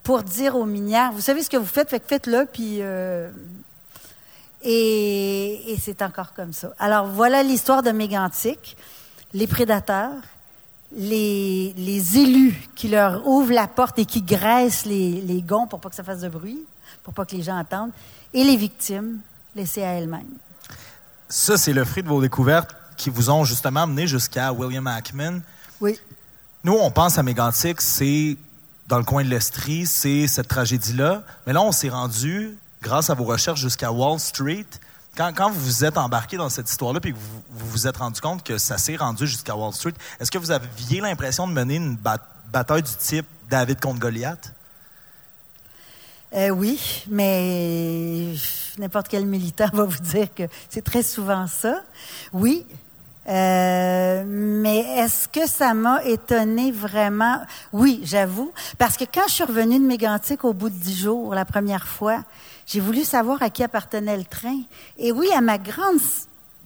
pour 0.05 0.23
dire 0.23 0.55
aux 0.55 0.65
minières, 0.65 1.11
vous 1.11 1.21
savez 1.21 1.43
ce 1.43 1.51
que 1.51 1.57
vous 1.57 1.67
faites, 1.67 1.91
faites-le, 1.91 2.47
puis... 2.47 2.79
Euh, 2.81 3.31
et, 4.63 5.77
c'est 5.83 6.03
encore 6.03 6.35
comme 6.35 6.53
ça. 6.53 6.73
Alors, 6.79 7.07
voilà 7.07 7.43
l'histoire 7.43 7.83
de 7.83 7.91
Mégantic, 7.91 8.77
les 9.33 9.49
prédateurs, 9.49 10.23
les, 10.97 11.75
les, 11.77 12.19
élus 12.19 12.69
qui 12.77 12.89
leur 12.89 13.27
ouvrent 13.27 13.53
la 13.53 13.67
porte 13.67 13.99
et 13.99 14.05
qui 14.05 14.23
graissent 14.23 14.87
les, 14.87 15.21
les, 15.21 15.43
gonds 15.43 15.67
pour 15.67 15.81
pas 15.81 15.91
que 15.91 15.97
ça 15.97 16.05
fasse 16.05 16.21
de 16.21 16.29
bruit, 16.29 16.65
pour 17.03 17.13
pas 17.13 17.25
que 17.27 17.35
les 17.35 17.43
gens 17.43 17.59
entendent, 17.59 17.91
et 18.33 18.45
les 18.45 18.57
victimes 18.57 19.19
laissées 19.57 19.83
à 19.83 19.91
elles-mêmes. 19.91 20.39
Ça, 21.29 21.59
c'est 21.59 21.73
le 21.73 21.85
fruit 21.85 22.05
de 22.05 22.09
vos 22.09 22.23
découvertes 22.23 22.75
qui 22.97 23.11
vous 23.11 23.31
ont 23.31 23.45
justement 23.45 23.83
amené 23.83 24.07
jusqu'à 24.07 24.53
William 24.53 24.87
Ackman. 24.87 25.41
Oui. 25.81 25.99
Nous, 26.63 26.73
on 26.73 26.91
pense 26.91 27.19
à 27.19 27.23
Mégantic, 27.23 27.81
c'est 27.81 28.37
dans 28.89 28.99
le 28.99 29.05
coin 29.05 29.25
de 29.25 29.29
l'Estrie, 29.29 29.87
c'est 29.87 30.27
cette 30.27 30.49
tragédie-là. 30.49 31.23
Mais 31.47 31.53
là, 31.53 31.63
on 31.63 31.73
s'est 31.73 31.89
rendu, 31.89 32.57
grâce 32.83 33.11
à 33.11 33.15
vos 33.15 33.25
recherches, 33.25 33.61
jusqu'à 33.61 33.91
Wall 33.91 34.19
Street. 34.19 34.67
Quand, 35.17 35.33
quand, 35.35 35.51
vous 35.51 35.61
vous 35.61 35.85
êtes 35.85 35.97
embarqué 35.97 36.37
dans 36.37 36.49
cette 36.49 36.71
histoire-là, 36.71 37.01
puis 37.01 37.13
que 37.13 37.19
vous, 37.19 37.43
vous 37.51 37.71
vous 37.71 37.87
êtes 37.87 37.97
rendu 37.99 38.21
compte 38.21 38.43
que 38.43 38.59
ça 38.59 38.79
s'est 38.79 38.97
rendu 38.97 39.27
jusqu'à 39.27 39.55
Wall 39.55 39.73
Street, 39.73 39.95
est-ce 40.19 40.31
que 40.31 40.39
vous 40.39 40.51
aviez 40.51 41.01
l'impression 41.01 41.47
de 41.47 41.53
mener 41.53 41.77
une 41.77 41.97
bat 41.97 42.19
bataille 42.53 42.83
du 42.83 42.95
type 42.95 43.27
David 43.49 43.81
contre 43.81 44.01
Goliath? 44.01 44.55
Euh, 46.35 46.51
oui, 46.51 47.05
mais 47.09 48.35
n'importe 48.79 49.09
quel 49.09 49.25
militant 49.25 49.69
va 49.73 49.85
vous 49.85 50.03
dire 50.03 50.33
que 50.35 50.45
c'est 50.69 50.83
très 50.83 51.03
souvent 51.03 51.47
ça. 51.47 51.83
Oui, 52.33 52.67
euh, 53.29 54.25
mais 54.27 54.81
est-ce 54.99 55.29
que 55.29 55.47
ça 55.47 55.73
m'a 55.75 56.05
étonné 56.05 56.71
vraiment? 56.71 57.41
Oui, 57.73 58.01
j'avoue. 58.05 58.53
Parce 58.79 58.97
que 58.97 59.05
quand 59.05 59.27
je 59.29 59.35
suis 59.35 59.45
revenue 59.45 59.79
de 59.79 59.85
Mégantic 59.85 60.45
au 60.45 60.53
bout 60.53 60.69
de 60.69 60.75
dix 60.75 60.97
jours, 60.97 61.35
la 61.35 61.45
première 61.45 61.87
fois, 61.87 62.23
j'ai 62.67 62.81
voulu 62.81 63.05
savoir 63.05 63.43
à 63.43 63.51
qui 63.51 63.63
appartenait 63.63 64.17
le 64.17 64.25
train. 64.25 64.61
Et 64.99 65.13
oui, 65.13 65.29
à 65.35 65.41
ma 65.41 65.59
grande 65.59 66.01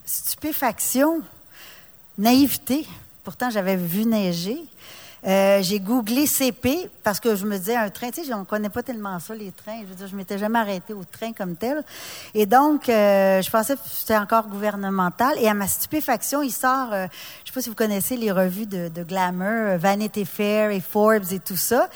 stupéfaction, 0.04 1.20
naïveté, 2.16 2.86
pourtant 3.24 3.50
j'avais 3.50 3.76
vu 3.76 4.04
neiger, 4.04 4.62
euh, 5.26 5.62
j'ai 5.62 5.80
googlé 5.80 6.26
CP 6.26 6.90
parce 7.08 7.20
que 7.20 7.36
je 7.36 7.46
me 7.46 7.56
disais 7.56 7.74
un 7.74 7.88
train, 7.88 8.10
tu 8.10 8.22
sais, 8.22 8.34
on 8.34 8.44
connaît 8.44 8.68
pas 8.68 8.82
tellement 8.82 9.18
ça 9.18 9.34
les 9.34 9.50
trains. 9.50 9.80
Je 9.80 9.86
veux 9.86 9.94
dire, 9.94 10.06
je 10.08 10.14
m'étais 10.14 10.36
jamais 10.36 10.58
arrêtée 10.58 10.92
au 10.92 11.04
train 11.04 11.32
comme 11.32 11.56
tel. 11.56 11.82
Et 12.34 12.44
donc, 12.44 12.90
euh, 12.90 13.40
je 13.40 13.50
pensais 13.50 13.76
que 13.76 13.80
c'était 13.90 14.18
encore 14.18 14.46
gouvernemental. 14.46 15.38
Et 15.40 15.48
à 15.48 15.54
ma 15.54 15.66
stupéfaction, 15.66 16.42
il 16.42 16.50
sort, 16.50 16.92
euh, 16.92 17.06
je 17.44 17.48
sais 17.48 17.54
pas 17.54 17.62
si 17.62 17.70
vous 17.70 17.74
connaissez 17.74 18.18
les 18.18 18.30
revues 18.30 18.66
de, 18.66 18.88
de 18.90 19.02
glamour, 19.04 19.78
Vanity 19.78 20.26
Fair 20.26 20.70
et 20.70 20.80
Forbes 20.80 21.32
et 21.32 21.38
tout 21.38 21.56
ça. 21.56 21.88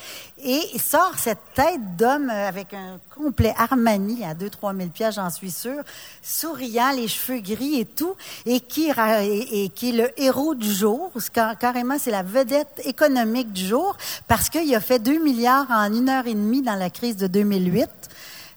Et 0.43 0.61
il 0.73 0.81
sort 0.81 1.13
cette 1.19 1.53
tête 1.55 1.95
d'homme 1.99 2.31
avec 2.31 2.73
un 2.73 2.99
complet 3.15 3.55
Armani 3.57 4.25
à 4.25 4.35
2-3 4.35 4.77
000 4.77 4.89
pièges, 4.89 5.15
j'en 5.15 5.31
suis 5.31 5.51
sûre, 5.51 5.83
souriant, 6.23 6.91
les 6.97 7.07
cheveux 7.07 7.41
gris 7.41 7.79
et 7.79 7.85
tout, 7.85 8.17
et 8.47 8.61
qui, 8.61 8.91
et, 8.91 9.65
et 9.65 9.69
qui 9.69 9.91
est 9.91 9.93
le 9.93 10.21
héros 10.21 10.55
du 10.55 10.73
jour. 10.73 11.13
Carrément, 11.61 11.97
c'est 11.99 12.11
la 12.11 12.23
vedette 12.23 12.81
économique 12.85 13.53
du 13.53 13.67
jour 13.67 13.97
parce 14.27 14.49
qu'il 14.49 14.75
a 14.75 14.81
fait 14.81 15.02
2 15.03 15.23
milliards 15.23 15.67
en 15.71 15.93
une 15.93 16.09
heure 16.09 16.27
et 16.27 16.35
demie 16.35 16.63
dans 16.63 16.77
la 16.77 16.91
crise 16.91 17.17
de 17.17 17.27
2008. 17.27 17.89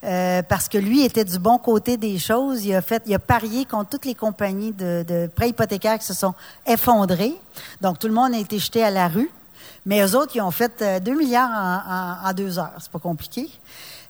Euh, 0.03 0.43
parce 0.43 0.69
que 0.69 0.77
lui 0.77 1.03
était 1.03 1.25
du 1.25 1.39
bon 1.39 1.57
côté 1.57 1.97
des 1.97 2.19
choses. 2.19 2.63
Il 2.63 2.75
a 2.75 2.81
fait, 2.81 3.01
il 3.07 3.13
a 3.15 3.19
parié 3.19 3.65
contre 3.65 3.89
toutes 3.89 4.05
les 4.05 4.13
compagnies 4.13 4.71
de, 4.71 5.03
de 5.07 5.27
prêts 5.27 5.49
hypothécaires 5.49 5.97
qui 5.97 6.05
se 6.05 6.13
sont 6.13 6.35
effondrées. 6.67 7.33
Donc 7.81 7.97
tout 7.97 8.07
le 8.07 8.13
monde 8.13 8.33
a 8.35 8.37
été 8.37 8.59
jeté 8.59 8.83
à 8.83 8.91
la 8.91 9.07
rue. 9.07 9.31
Mais 9.87 10.01
eux 10.01 10.15
autres, 10.15 10.33
ils 10.35 10.41
ont 10.41 10.51
fait 10.51 10.83
2 11.03 11.11
euh, 11.11 11.15
milliards 11.15 11.49
en, 11.49 12.29
en, 12.29 12.33
deux 12.33 12.59
heures. 12.59 12.73
C'est 12.79 12.91
pas 12.91 12.99
compliqué. 12.99 13.49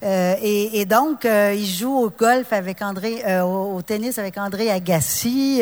Euh, 0.04 0.36
et, 0.42 0.86
donc, 0.86 1.26
il 1.26 1.66
joue 1.66 1.94
au 1.94 2.10
golf 2.10 2.52
avec 2.52 2.82
André, 2.82 3.24
au, 3.42 3.82
tennis 3.82 4.18
avec 4.20 4.38
André 4.38 4.70
Agassi. 4.70 5.62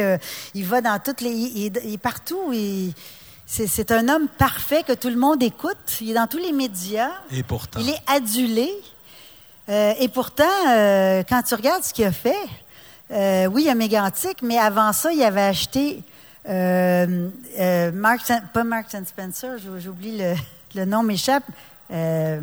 Il 0.53 0.65
va 0.65 0.81
dans 0.81 0.99
toutes 0.99 1.21
les, 1.21 1.31
il, 1.31 1.99
partout. 1.99 2.51
Il, 2.51 2.93
c'est 3.45 3.91
un 3.91 4.09
homme 4.09 4.27
parfait 4.27 4.83
que 4.83 4.93
tout 4.93 5.09
le 5.09 5.15
monde 5.15 5.43
écoute. 5.43 5.97
Il 6.01 6.11
est 6.11 6.13
dans 6.15 6.27
tous 6.27 6.37
les 6.37 6.51
médias. 6.51 7.11
Et 7.31 7.43
pourtant. 7.43 7.79
Il 7.79 7.89
est 7.89 8.01
adulé. 8.07 8.69
et 9.67 10.07
pourtant, 10.13 10.43
quand 11.29 11.41
tu 11.45 11.55
regardes 11.55 11.83
ce 11.83 11.93
qu'il 11.93 12.05
a 12.05 12.11
fait, 12.11 12.35
oui, 13.11 13.63
il 13.63 13.65
y 13.65 13.69
a 13.69 13.75
Mégantic, 13.75 14.41
mais 14.41 14.57
avant 14.57 14.91
ça, 14.93 15.11
il 15.13 15.21
avait 15.23 15.41
acheté 15.41 16.03
euh, 16.47 17.29
euh, 17.59 17.91
Marks 17.91 18.31
pas 18.53 18.63
Marks 18.63 18.95
and 18.95 19.05
Spencer, 19.05 19.57
j'oublie 19.79 20.17
le, 20.17 20.33
le, 20.75 20.85
nom 20.85 21.03
m'échappe. 21.03 21.45
Euh, 21.91 22.41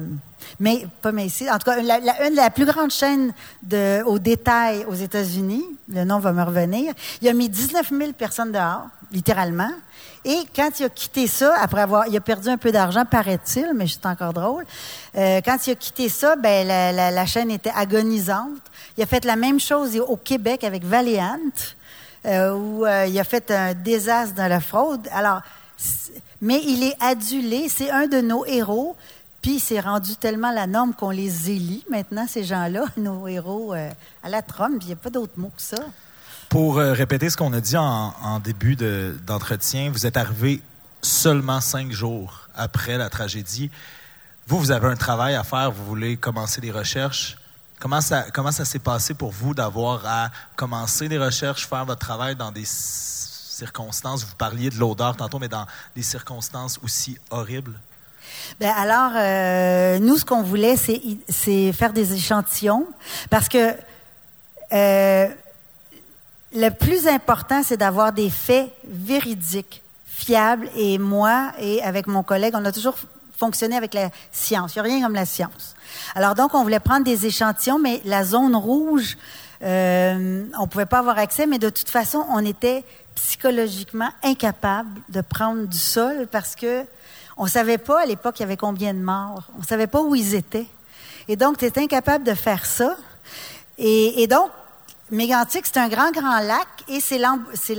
mais 0.59 0.87
pas 1.02 1.12
Macy's. 1.12 1.49
En 1.50 1.59
tout 1.59 1.64
cas, 1.64 1.83
la, 1.83 1.99
la, 1.99 2.28
une 2.28 2.35
la 2.35 2.50
plus 2.50 2.64
grande 2.64 2.90
chaîne 2.90 3.33
de, 3.62 4.02
au 4.04 4.19
détail 4.19 4.85
aux 4.87 4.95
États-Unis, 4.95 5.64
le 5.88 6.04
nom 6.04 6.19
va 6.19 6.33
me 6.33 6.42
revenir. 6.42 6.92
Il 7.21 7.28
a 7.28 7.33
mis 7.33 7.49
19 7.49 7.90
000 7.90 8.12
personnes 8.12 8.52
dehors, 8.52 8.87
littéralement. 9.12 9.71
Et 10.25 10.45
quand 10.55 10.69
il 10.79 10.85
a 10.85 10.89
quitté 10.91 11.27
ça, 11.27 11.57
après 11.59 11.81
avoir, 11.81 12.07
il 12.07 12.17
a 12.17 12.21
perdu 12.21 12.49
un 12.49 12.59
peu 12.59 12.73
d'argent, 12.73 13.05
paraît-il, 13.07 13.73
mais 13.75 13.87
c'est 13.87 14.05
encore 14.05 14.35
drôle. 14.35 14.65
Euh, 15.17 15.41
quand 15.43 15.67
il 15.67 15.71
a 15.71 15.75
quitté 15.75 16.11
ça, 16.11 16.37
ben 16.37 16.67
la, 16.67 17.27
chaîne 17.27 17.50
était 17.50 17.73
agonisante. 17.75 18.61
Il 18.99 19.03
a 19.03 19.07
fait 19.07 19.25
la 19.25 19.37
même 19.37 19.59
chose 19.59 19.99
au 19.99 20.17
Québec 20.17 20.62
avec 20.62 20.85
Valiant 20.85 21.39
euh, 22.27 22.53
où 22.53 22.85
euh, 22.85 23.07
il 23.07 23.19
a 23.19 23.25
fait 23.25 23.50
un 23.50 23.73
désastre 23.73 24.35
dans 24.35 24.49
la 24.49 24.61
fraude. 24.61 25.09
Alors, 25.12 25.41
mais 26.43 26.61
il 26.67 26.83
est 26.83 26.97
adulé, 27.00 27.71
c'est 27.71 27.91
un 27.91 28.07
de 28.07 28.21
nos 28.21 28.45
héros. 28.45 28.97
Puis 29.41 29.59
c'est 29.59 29.81
rendu 29.81 30.17
tellement 30.17 30.53
la 30.53 30.67
norme 30.67 30.93
qu'on 30.93 31.09
les 31.09 31.50
élit 31.50 31.83
maintenant, 31.89 32.27
ces 32.29 32.45
gens-là, 32.45 32.85
nos 32.99 33.27
héros 33.27 33.73
à 33.73 34.29
la 34.29 34.43
Trump. 34.43 34.77
Il 34.83 34.89
n'y 34.89 34.93
a 34.93 34.97
pas 34.97 35.09
d'autre 35.09 35.33
mot 35.39 35.50
que 35.57 35.62
ça. 35.62 35.79
Pour 36.50 36.80
euh, 36.80 36.92
répéter 36.92 37.30
ce 37.30 37.37
qu'on 37.37 37.52
a 37.52 37.61
dit 37.61 37.76
en, 37.76 38.40
début 38.40 38.75
d'entretien, 38.75 39.87
de, 39.87 39.92
vous 39.92 40.04
êtes 40.04 40.16
arrivé 40.16 40.61
seulement 41.00 41.61
cinq 41.61 41.92
jours 41.92 42.49
après 42.57 42.99
la 42.99 43.09
tragédie. 43.09 43.71
Vous, 44.49 44.59
vous 44.59 44.73
avez 44.73 44.88
un 44.88 44.97
travail 44.97 45.37
à 45.37 45.45
faire, 45.45 45.71
vous 45.71 45.85
voulez 45.85 46.16
commencer 46.16 46.61
des 46.61 46.73
recherches. 46.73 47.38
Comment 47.78 48.00
ça, 48.00 48.25
comment 48.35 48.50
ça 48.50 48.64
s'est 48.64 48.80
passé 48.80 49.14
pour 49.14 49.30
vous 49.30 49.54
d'avoir 49.54 50.04
à 50.04 50.30
commencer 50.57 51.09
des 51.09 51.19
recherches, 51.19 51.69
faire 51.69 51.85
votre 51.85 52.00
travail 52.00 52.35
dans 52.35 52.50
des 52.50 52.66
circonstances, 52.66 54.25
vous 54.25 54.35
parliez 54.35 54.71
de 54.71 54.76
l'odeur 54.76 55.16
tantôt, 55.16 55.38
mais 55.38 55.49
dans 55.49 55.66
des 55.95 56.02
circonstances 56.02 56.80
aussi 56.83 57.16
horribles? 57.30 57.78
Ben 58.59 58.75
alors, 58.76 59.12
euh, 59.14 60.00
nous, 60.00 60.19
ce 60.19 60.25
qu'on 60.25 60.42
voulait, 60.42 60.75
c'est 60.76 61.73
faire 61.73 61.92
des 61.92 62.12
échantillons, 62.12 62.88
parce 63.30 63.49
que 63.49 63.73
euh, 64.73 65.28
le 66.52 66.71
plus 66.71 67.07
important, 67.07 67.62
c'est 67.62 67.76
d'avoir 67.76 68.12
des 68.12 68.30
faits 68.30 68.73
véridiques, 68.85 69.83
fiables. 70.04 70.69
Et 70.75 70.99
moi, 70.99 71.52
et 71.59 71.83
avec 71.83 72.07
mon 72.07 72.23
collègue, 72.23 72.54
on 72.57 72.64
a 72.64 72.73
toujours 72.73 72.97
fonctionner 73.37 73.76
avec 73.76 73.95
la 73.95 74.11
science. 74.33 74.75
Il 74.75 74.83
n'y 74.83 74.88
a 74.88 74.92
rien 74.92 75.02
comme 75.07 75.14
la 75.14 75.26
science. 75.26 75.75
Alors 76.14 76.35
donc, 76.35 76.54
on 76.54 76.62
voulait 76.62 76.80
prendre 76.80 77.04
des 77.04 77.26
échantillons, 77.26 77.78
mais 77.78 78.02
la 78.04 78.25
zone 78.25 78.54
rouge, 78.57 79.16
euh, 79.62 80.45
on 80.59 80.66
pouvait 80.66 80.87
pas 80.87 80.99
avoir 80.99 81.19
accès, 81.19 81.47
mais 81.47 81.59
de 81.59 81.71
toute 81.71 81.88
façon, 81.88 82.26
on 82.30 82.45
était 82.45 82.85
psychologiquement 83.14 84.11
incapable 84.23 85.00
de 85.09 85.21
prendre 85.21 85.66
du 85.66 85.78
sol 85.78 86.26
parce 86.30 86.54
que 86.54 86.85
on 87.37 87.47
savait 87.47 87.78
pas 87.78 88.02
à 88.02 88.07
l'époque 88.07 88.38
il 88.38 88.42
y 88.42 88.45
avait 88.45 88.57
combien 88.57 88.92
de 88.92 88.99
morts. 88.99 89.45
On 89.59 89.62
savait 89.62 89.87
pas 89.87 90.02
où 90.02 90.14
ils 90.14 90.35
étaient. 90.35 90.66
Et 91.28 91.37
donc, 91.37 91.59
tu 91.59 91.64
étais 91.64 91.80
incapable 91.80 92.25
de 92.25 92.35
faire 92.35 92.66
ça. 92.66 92.97
Et 93.78 94.26
donc, 94.26 94.50
Mégantic, 95.11 95.67
c'est 95.67 95.79
un 95.79 95.88
grand, 95.88 96.12
grand 96.12 96.38
lac 96.38 96.69
et 96.87 97.00
c'est 97.00 97.19
l'entrée, 97.19 97.75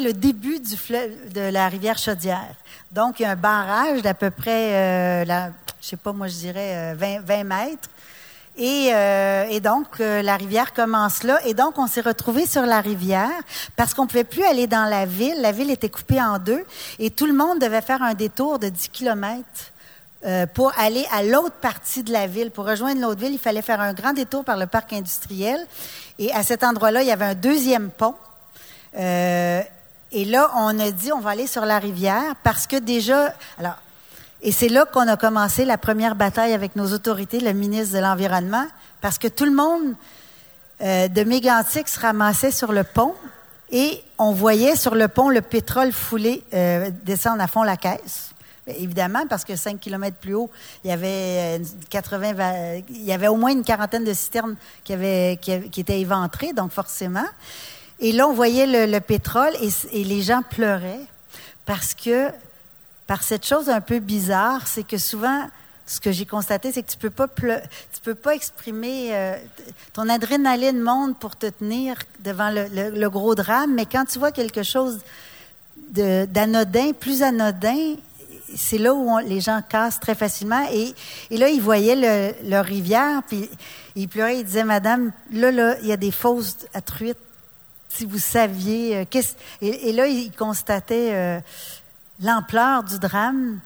le, 0.00 0.12
début 0.12 0.60
du 0.60 0.76
fleuve, 0.76 1.32
de 1.32 1.40
la 1.40 1.66
rivière 1.68 1.96
Chaudière. 1.96 2.54
Donc, 2.92 3.18
il 3.18 3.22
y 3.22 3.26
a 3.26 3.30
un 3.30 3.36
barrage 3.36 4.02
d'à 4.02 4.12
peu 4.12 4.30
près, 4.30 4.74
euh, 4.74 5.24
je 5.80 5.86
sais 5.86 5.96
pas, 5.96 6.12
moi 6.12 6.28
je 6.28 6.34
dirais 6.34 6.94
20, 6.94 7.06
euh, 7.06 7.20
20 7.24 7.44
mètres. 7.44 7.88
Et, 8.58 8.90
euh, 8.92 9.58
donc, 9.60 9.98
la 9.98 10.36
rivière 10.36 10.74
commence 10.74 11.22
là. 11.22 11.40
Et 11.46 11.54
donc, 11.54 11.78
on 11.78 11.86
s'est 11.86 12.02
retrouvé 12.02 12.44
sur 12.44 12.66
la 12.66 12.82
rivière 12.82 13.30
parce 13.76 13.94
qu'on 13.94 14.06
pouvait 14.06 14.24
plus 14.24 14.44
aller 14.44 14.66
dans 14.66 14.84
la 14.84 15.06
ville. 15.06 15.40
La 15.40 15.52
ville 15.52 15.70
était 15.70 15.88
coupée 15.88 16.20
en 16.20 16.38
deux 16.38 16.66
et 16.98 17.10
tout 17.10 17.24
le 17.24 17.32
monde 17.32 17.60
devait 17.60 17.80
faire 17.80 18.02
un 18.02 18.12
détour 18.12 18.58
de 18.58 18.68
10 18.68 18.90
kilomètres 18.90 19.72
euh, 20.26 20.46
pour 20.46 20.72
aller 20.76 21.06
à 21.12 21.22
l'autre 21.22 21.54
partie 21.60 22.02
de 22.02 22.12
la 22.12 22.26
ville. 22.26 22.50
Pour 22.50 22.66
rejoindre 22.66 23.00
l'autre 23.00 23.20
ville, 23.20 23.34
il 23.34 23.38
fallait 23.38 23.62
faire 23.62 23.80
un 23.80 23.92
grand 23.92 24.12
détour 24.12 24.44
par 24.44 24.56
le 24.56 24.66
parc 24.66 24.92
industriel. 24.92 25.64
Et 26.18 26.32
à 26.32 26.42
cet 26.42 26.64
endroit-là, 26.64 27.02
il 27.02 27.08
y 27.08 27.12
avait 27.12 27.24
un 27.24 27.34
deuxième 27.36 27.90
pont. 27.90 28.16
Euh, 28.98 29.62
et 30.10 30.24
là, 30.24 30.50
on 30.56 30.76
a 30.80 30.90
dit, 30.90 31.12
on 31.12 31.20
va 31.20 31.30
aller 31.30 31.46
sur 31.46 31.64
la 31.64 31.78
rivière 31.78 32.34
parce 32.42 32.66
que 32.66 32.74
déjà, 32.74 33.32
alors, 33.58 33.76
et 34.42 34.50
c'est 34.50 34.68
là 34.68 34.86
qu'on 34.86 35.06
a 35.06 35.16
commencé 35.16 35.64
la 35.64 35.78
première 35.78 36.16
bataille 36.16 36.52
avec 36.52 36.74
nos 36.74 36.92
autorités, 36.92 37.38
le 37.38 37.52
ministre 37.52 37.94
de 37.94 38.00
l'Environnement, 38.00 38.66
parce 39.00 39.18
que 39.18 39.28
tout 39.28 39.44
le 39.44 39.54
monde 39.54 39.94
euh, 40.80 41.06
de 41.06 41.22
Mégantic 41.22 41.86
se 41.86 42.00
ramassait 42.00 42.50
sur 42.50 42.72
le 42.72 42.82
pont 42.82 43.14
et 43.70 44.02
on 44.18 44.32
voyait 44.32 44.74
sur 44.74 44.96
le 44.96 45.06
pont 45.06 45.28
le 45.28 45.42
pétrole 45.42 45.92
foulé 45.92 46.42
descendre 47.04 47.40
à 47.40 47.46
fond 47.46 47.62
la 47.62 47.76
caisse. 47.76 48.32
Ben, 48.68 48.76
évidemment, 48.78 49.26
parce 49.26 49.44
que 49.44 49.56
5 49.56 49.80
km 49.80 50.14
plus 50.18 50.34
haut, 50.34 50.50
il 50.84 50.90
y 50.90 50.92
avait 50.92 51.58
80, 51.88 52.34
euh, 52.38 52.80
il 52.90 53.02
y 53.02 53.12
avait 53.12 53.28
au 53.28 53.36
moins 53.36 53.50
une 53.50 53.64
quarantaine 53.64 54.04
de 54.04 54.12
citernes 54.12 54.56
qui, 54.84 54.92
avaient, 54.92 55.38
qui, 55.40 55.80
étaient 55.80 56.00
éventrées, 56.00 56.52
donc 56.52 56.72
forcément. 56.72 57.24
Et 57.98 58.12
là, 58.12 58.28
on 58.28 58.34
voyait 58.34 58.86
le, 58.86 59.00
pétrole 59.00 59.54
et, 59.62 60.04
les 60.04 60.20
gens 60.20 60.42
pleuraient 60.42 61.00
parce 61.64 61.94
que, 61.94 62.28
par 63.06 63.22
cette 63.22 63.46
chose 63.46 63.70
un 63.70 63.80
peu 63.80 64.00
bizarre, 64.00 64.66
c'est 64.66 64.86
que 64.86 64.98
souvent, 64.98 65.48
ce 65.86 65.98
que 65.98 66.12
j'ai 66.12 66.26
constaté, 66.26 66.70
c'est 66.70 66.82
que 66.82 66.90
tu 66.90 66.98
peux 66.98 67.08
pas 67.08 67.26
tu 67.26 68.00
peux 68.02 68.14
pas 68.14 68.34
exprimer 68.34 69.16
euh, 69.16 69.36
ton 69.94 70.10
adrénaline 70.10 70.78
monte 70.78 71.18
pour 71.18 71.36
te 71.36 71.46
tenir 71.46 71.96
devant 72.20 72.50
le, 72.50 73.08
gros 73.08 73.34
drame, 73.34 73.72
mais 73.74 73.86
quand 73.86 74.04
tu 74.04 74.18
vois 74.18 74.30
quelque 74.30 74.62
chose 74.62 75.00
d'anodin, 75.90 76.92
plus 76.92 77.22
anodin, 77.22 77.96
c'est 78.56 78.78
là 78.78 78.94
où 78.94 79.18
les 79.18 79.40
gens 79.40 79.60
cassent 79.66 80.00
très 80.00 80.14
facilement. 80.14 80.66
Et, 80.72 80.94
là, 81.36 81.48
ils 81.48 81.60
voyaient 81.60 82.36
leur 82.44 82.64
rivière, 82.64 83.22
puis 83.26 83.48
ils 83.96 84.08
pleuraient, 84.08 84.38
ils 84.38 84.44
disaient, 84.44 84.64
Madame, 84.64 85.12
là, 85.32 85.50
là, 85.50 85.76
il 85.82 85.88
y 85.88 85.92
a 85.92 85.96
des 85.96 86.10
fosses 86.10 86.56
à 86.74 86.80
truites. 86.80 87.18
Si 87.88 88.04
vous 88.04 88.18
saviez, 88.18 88.96
euh, 88.96 89.04
qu'est-ce... 89.08 89.34
Et, 89.62 89.92
là, 89.92 90.06
ils 90.06 90.30
constataient 90.30 91.14
euh, 91.14 91.40
l'ampleur 92.20 92.84
du 92.84 92.98
drame. 92.98 93.60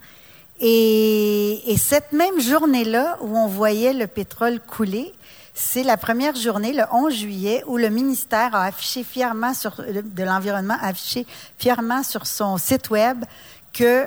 Et, 0.60 1.72
et 1.72 1.76
cette 1.76 2.12
même 2.12 2.40
journée-là, 2.40 3.18
où 3.20 3.36
on 3.36 3.48
voyait 3.48 3.92
le 3.92 4.06
pétrole 4.06 4.60
couler, 4.60 5.12
c'est 5.54 5.82
la 5.82 5.96
première 5.96 6.34
journée, 6.34 6.72
le 6.72 6.84
11 6.90 7.14
juillet, 7.14 7.62
où 7.66 7.76
le 7.76 7.90
ministère 7.90 8.54
a 8.54 8.64
affiché 8.64 9.04
fièrement 9.04 9.54
sur, 9.54 9.74
de 9.76 10.22
l'environnement, 10.22 10.76
a 10.80 10.88
affiché 10.88 11.26
fièrement 11.58 12.02
sur 12.02 12.26
son 12.26 12.56
site 12.56 12.90
web 12.90 13.24
que 13.72 14.06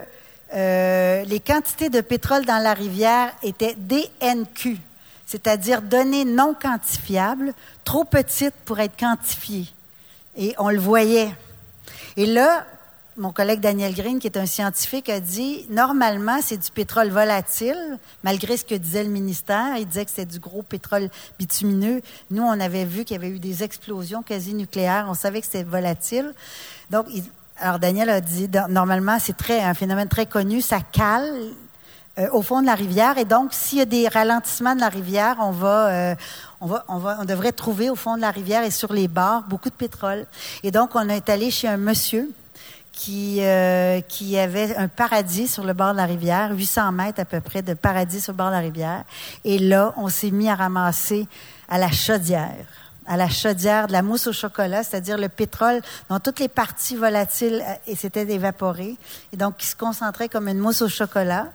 euh, 0.53 1.23
les 1.23 1.39
quantités 1.39 1.89
de 1.89 2.01
pétrole 2.01 2.45
dans 2.45 2.61
la 2.61 2.73
rivière 2.73 3.31
étaient 3.41 3.75
DNQ, 3.75 4.77
c'est-à-dire 5.25 5.81
données 5.81 6.25
non 6.25 6.53
quantifiables, 6.53 7.53
trop 7.83 8.03
petites 8.03 8.55
pour 8.65 8.79
être 8.79 8.97
quantifiées. 8.97 9.67
Et 10.37 10.53
on 10.57 10.69
le 10.69 10.79
voyait. 10.79 11.33
Et 12.17 12.25
là, 12.25 12.65
mon 13.17 13.31
collègue 13.31 13.61
Daniel 13.61 13.93
Green, 13.93 14.19
qui 14.19 14.27
est 14.27 14.37
un 14.37 14.45
scientifique, 14.45 15.09
a 15.09 15.19
dit 15.19 15.65
normalement, 15.69 16.39
c'est 16.41 16.57
du 16.57 16.69
pétrole 16.69 17.09
volatile, 17.09 17.97
malgré 18.23 18.57
ce 18.57 18.65
que 18.65 18.75
disait 18.75 19.03
le 19.03 19.09
ministère. 19.09 19.77
Il 19.77 19.87
disait 19.87 20.05
que 20.05 20.11
c'était 20.11 20.25
du 20.25 20.39
gros 20.39 20.63
pétrole 20.63 21.09
bitumineux. 21.39 22.01
Nous, 22.29 22.43
on 22.43 22.59
avait 22.59 22.85
vu 22.85 23.05
qu'il 23.05 23.15
y 23.15 23.19
avait 23.19 23.29
eu 23.29 23.39
des 23.39 23.63
explosions 23.63 24.21
quasi 24.21 24.53
nucléaires. 24.53 25.07
On 25.09 25.13
savait 25.13 25.39
que 25.39 25.45
c'était 25.45 25.63
volatile. 25.63 26.33
Donc, 26.89 27.07
il, 27.13 27.23
alors 27.59 27.79
Daniel 27.79 28.09
a 28.09 28.21
dit, 28.21 28.49
normalement, 28.69 29.17
c'est 29.19 29.37
très 29.37 29.61
un 29.61 29.73
phénomène 29.73 30.09
très 30.09 30.25
connu, 30.25 30.61
ça 30.61 30.79
cale 30.79 31.31
euh, 32.17 32.27
au 32.31 32.41
fond 32.41 32.61
de 32.61 32.65
la 32.65 32.75
rivière, 32.75 33.17
et 33.17 33.25
donc 33.25 33.53
s'il 33.53 33.79
y 33.79 33.81
a 33.81 33.85
des 33.85 34.07
ralentissements 34.07 34.75
de 34.75 34.79
la 34.79 34.89
rivière, 34.89 35.37
on 35.39 35.51
va, 35.51 35.87
euh, 35.87 36.15
on 36.61 36.65
va, 36.65 36.85
on 36.87 36.97
va, 36.97 37.17
on 37.21 37.25
devrait 37.25 37.51
trouver 37.51 37.89
au 37.89 37.95
fond 37.95 38.15
de 38.15 38.21
la 38.21 38.31
rivière 38.31 38.63
et 38.63 38.71
sur 38.71 38.93
les 38.93 39.07
bords 39.07 39.43
beaucoup 39.49 39.69
de 39.69 39.75
pétrole. 39.75 40.25
Et 40.63 40.71
donc 40.71 40.91
on 40.95 41.09
est 41.09 41.29
allé 41.29 41.51
chez 41.51 41.67
un 41.67 41.77
monsieur 41.77 42.31
qui 42.93 43.39
euh, 43.41 43.99
qui 43.99 44.37
avait 44.39 44.77
un 44.77 44.87
paradis 44.87 45.49
sur 45.49 45.65
le 45.65 45.73
bord 45.73 45.91
de 45.91 45.97
la 45.97 46.05
rivière, 46.05 46.51
800 46.53 46.93
mètres 46.93 47.19
à 47.19 47.25
peu 47.25 47.41
près 47.41 47.61
de 47.61 47.73
paradis 47.73 48.21
sur 48.21 48.31
le 48.31 48.37
bord 48.37 48.47
de 48.47 48.53
la 48.53 48.59
rivière, 48.59 49.03
et 49.43 49.59
là 49.59 49.93
on 49.97 50.07
s'est 50.07 50.31
mis 50.31 50.47
à 50.47 50.55
ramasser 50.55 51.27
à 51.67 51.77
la 51.77 51.91
chaudière 51.91 52.65
à 53.07 53.17
la 53.17 53.29
chaudière 53.29 53.87
de 53.87 53.91
la 53.91 54.01
mousse 54.01 54.27
au 54.27 54.33
chocolat, 54.33 54.83
c'est-à-dire 54.83 55.17
le 55.17 55.29
pétrole 55.29 55.81
dont 56.09 56.19
toutes 56.19 56.39
les 56.39 56.47
parties 56.47 56.95
volatiles 56.95 57.63
euh, 57.87 57.95
s'étaient 57.95 58.29
évaporées 58.31 58.95
et 59.33 59.37
donc 59.37 59.57
qui 59.57 59.67
se 59.67 59.75
concentrait 59.75 60.29
comme 60.29 60.47
une 60.47 60.59
mousse 60.59 60.81
au 60.81 60.89
chocolat. 60.89 61.47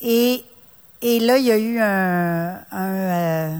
Et, 0.00 0.44
et 1.02 1.20
là, 1.20 1.38
il 1.38 1.44
y 1.44 1.52
a 1.52 1.58
eu 1.58 1.78
euh, 1.80 3.56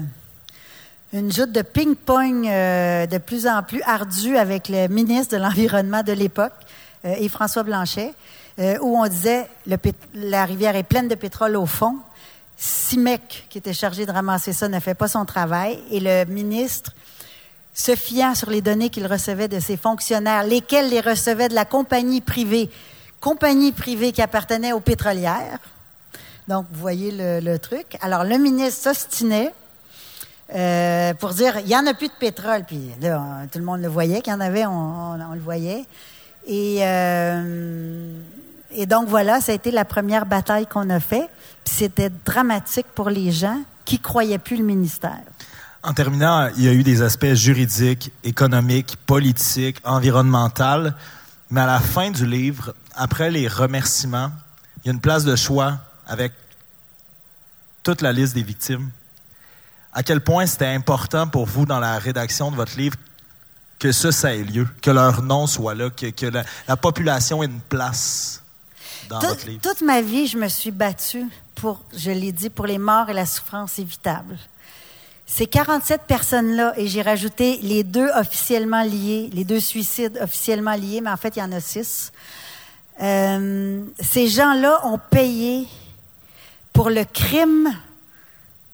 une 1.13 1.31
joute 1.31 1.51
de 1.51 1.61
ping-pong 1.61 2.47
euh, 2.47 3.05
de 3.07 3.17
plus 3.17 3.47
en 3.47 3.63
plus 3.63 3.81
ardue 3.83 4.37
avec 4.37 4.69
le 4.69 4.87
ministre 4.87 5.35
de 5.35 5.41
l'Environnement 5.41 6.03
de 6.03 6.13
l'époque, 6.13 6.53
et 7.03 7.29
François 7.29 7.61
Blanchet, 7.61 8.15
où 8.57 8.97
on 8.97 9.05
disait 9.05 9.47
le 9.67 9.77
la 10.15 10.43
rivière 10.43 10.75
est 10.75 10.81
pleine 10.81 11.07
de 11.07 11.13
pétrole 11.13 11.55
au 11.55 11.67
fond. 11.67 11.99
CIMEC, 12.57 13.45
qui 13.49 13.57
était 13.57 13.73
chargé 13.73 14.05
de 14.05 14.11
ramasser 14.11 14.53
ça, 14.53 14.67
ne 14.67 14.79
fait 14.79 14.93
pas 14.93 15.07
son 15.07 15.25
travail. 15.25 15.79
Et 15.91 15.99
le 15.99 16.25
ministre, 16.25 16.91
se 17.73 17.95
fiant 17.95 18.33
sur 18.33 18.49
les 18.49 18.61
données 18.61 18.89
qu'il 18.89 19.05
recevait 19.05 19.49
de 19.49 19.59
ses 19.59 19.75
fonctionnaires, 19.75 20.43
lesquels 20.43 20.89
les 20.89 21.01
recevaient 21.01 21.49
de 21.49 21.53
la 21.53 21.65
compagnie 21.65 22.21
privée, 22.21 22.69
compagnie 23.19 23.73
privée 23.73 24.13
qui 24.13 24.21
appartenait 24.21 24.71
aux 24.71 24.79
pétrolières. 24.79 25.59
Donc, 26.47 26.65
vous 26.71 26.79
voyez 26.79 27.11
le, 27.11 27.57
truc. 27.57 27.97
Alors, 28.01 28.23
le 28.23 28.37
ministre 28.37 28.83
s'ostinait 28.83 29.53
euh, 30.53 31.13
pour 31.15 31.31
dire, 31.31 31.57
il 31.59 31.65
n'y 31.65 31.75
en 31.75 31.85
a 31.87 31.93
plus 31.93 32.07
de 32.07 32.13
pétrole. 32.13 32.63
Puis 32.65 32.91
là, 33.01 33.41
tout 33.51 33.59
le 33.59 33.65
monde 33.65 33.81
le 33.81 33.87
voyait, 33.89 34.21
qu'il 34.21 34.31
y 34.31 34.35
en 34.35 34.41
avait, 34.41 34.65
on, 34.65 35.17
le 35.33 35.39
voyait. 35.39 35.83
Et, 36.47 36.77
euh, 36.81 38.21
et 38.75 38.85
donc, 38.85 39.07
voilà, 39.07 39.41
ça 39.41 39.51
a 39.51 39.55
été 39.55 39.71
la 39.71 39.85
première 39.85 40.25
bataille 40.25 40.67
qu'on 40.67 40.89
a 40.89 40.99
faite 40.99 41.29
c'était 41.69 42.11
dramatique 42.25 42.85
pour 42.93 43.09
les 43.09 43.31
gens 43.31 43.61
qui 43.83 43.99
croyaient 43.99 44.37
plus 44.37 44.57
le 44.57 44.63
ministère. 44.63 45.21
En 45.83 45.93
terminant, 45.93 46.49
il 46.57 46.63
y 46.63 46.67
a 46.67 46.73
eu 46.73 46.83
des 46.83 47.01
aspects 47.01 47.33
juridiques, 47.33 48.11
économiques, 48.23 48.97
politiques, 49.05 49.77
environnementaux, 49.83 50.89
mais 51.51 51.61
à 51.61 51.67
la 51.67 51.79
fin 51.79 52.09
du 52.09 52.25
livre, 52.25 52.73
après 52.95 53.29
les 53.29 53.47
remerciements, 53.47 54.31
il 54.77 54.87
y 54.87 54.89
a 54.89 54.93
une 54.93 55.01
place 55.01 55.23
de 55.23 55.35
choix 55.35 55.77
avec 56.07 56.33
toute 57.83 58.01
la 58.01 58.11
liste 58.11 58.33
des 58.33 58.43
victimes. 58.43 58.89
À 59.93 60.01
quel 60.01 60.21
point 60.21 60.45
c'était 60.47 60.73
important 60.73 61.27
pour 61.27 61.45
vous 61.45 61.65
dans 61.65 61.79
la 61.79 61.99
rédaction 61.99 62.51
de 62.51 62.55
votre 62.55 62.77
livre 62.77 62.97
que 63.77 63.91
ça, 63.91 64.11
ça 64.11 64.33
ait 64.33 64.43
lieu, 64.43 64.67
que 64.81 64.89
leur 64.89 65.21
nom 65.21 65.45
soit 65.45 65.75
là, 65.75 65.89
que, 65.89 66.25
la, 66.25 66.43
la, 66.67 66.77
population 66.77 67.43
ait 67.43 67.45
une 67.45 67.59
place? 67.59 68.44
Dans 69.09 69.19
votre 69.19 69.47
livre? 69.47 69.61
Toute 69.61 69.81
ma 69.81 70.01
vie, 70.01 70.27
je 70.27 70.37
me 70.37 70.47
suis 70.47 70.71
battue 70.71 71.25
pour, 71.55 71.81
je 71.95 72.11
l'ai 72.11 72.31
dit, 72.31 72.49
pour 72.49 72.65
les 72.65 72.77
morts 72.77 73.09
et 73.09 73.13
la 73.13 73.25
souffrance 73.25 73.79
évitable. 73.79 74.37
Ces 75.25 75.47
47 75.47 76.01
personnes-là, 76.03 76.73
et 76.77 76.87
j'ai 76.87 77.01
rajouté 77.01 77.57
les 77.63 77.83
deux 77.83 78.09
officiellement 78.15 78.83
liés, 78.83 79.29
les 79.33 79.43
deux 79.43 79.59
suicides 79.59 80.19
officiellement 80.21 80.75
liés, 80.75 81.01
mais 81.01 81.09
en 81.09 81.17
fait, 81.17 81.35
il 81.35 81.39
y 81.39 81.41
en 81.41 81.51
a 81.51 81.59
six. 81.59 82.11
Euh, 83.01 83.83
ces 83.99 84.27
gens-là 84.27 84.85
ont 84.85 84.99
payé 84.99 85.67
pour 86.71 86.89
le 86.89 87.03
crime 87.05 87.73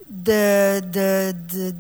de, 0.10 0.82
de, 0.82 1.34
de, 1.54 1.74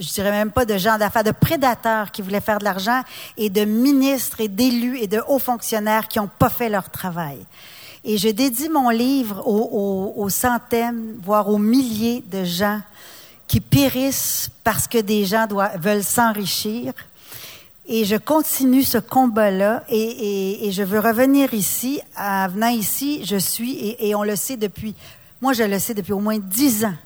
je 0.00 0.12
dirais 0.12 0.30
même 0.30 0.50
pas 0.50 0.64
de 0.64 0.78
gens 0.78 0.98
d'affaires, 0.98 1.24
de 1.24 1.32
prédateurs 1.32 2.10
qui 2.10 2.22
voulaient 2.22 2.40
faire 2.40 2.58
de 2.58 2.64
l'argent 2.64 3.02
et 3.36 3.50
de 3.50 3.64
ministres 3.64 4.40
et 4.40 4.48
d'élus 4.48 4.98
et 4.98 5.06
de 5.06 5.22
hauts 5.28 5.38
fonctionnaires 5.38 6.08
qui 6.08 6.18
n'ont 6.18 6.30
pas 6.38 6.48
fait 6.48 6.68
leur 6.68 6.90
travail. 6.90 7.38
Et 8.04 8.16
je 8.16 8.28
dédie 8.28 8.68
mon 8.68 8.90
livre 8.90 9.46
aux, 9.46 10.28
centaines, 10.28 11.16
voire 11.22 11.48
aux 11.48 11.58
milliers 11.58 12.22
de 12.30 12.44
gens 12.44 12.80
qui 13.46 13.60
périssent 13.60 14.50
parce 14.62 14.86
que 14.86 14.98
des 14.98 15.24
gens 15.24 15.46
veulent 15.80 16.04
s'enrichir. 16.04 16.92
Et 17.86 18.04
je 18.04 18.16
continue 18.16 18.82
ce 18.82 18.98
combat-là 18.98 19.82
et, 19.88 20.68
je 20.70 20.82
veux 20.82 21.00
revenir 21.00 21.54
ici. 21.54 22.00
En 22.16 22.48
venant 22.48 22.68
ici, 22.68 23.24
je 23.24 23.36
suis, 23.36 23.96
et, 23.98 24.14
on 24.14 24.22
le 24.22 24.36
sait 24.36 24.58
depuis, 24.58 24.94
moi 25.40 25.54
je 25.54 25.62
le 25.62 25.78
sais 25.78 25.94
depuis 25.94 26.12
au 26.12 26.20
moins 26.20 26.38
dix 26.38 26.84
ans, 26.84 26.96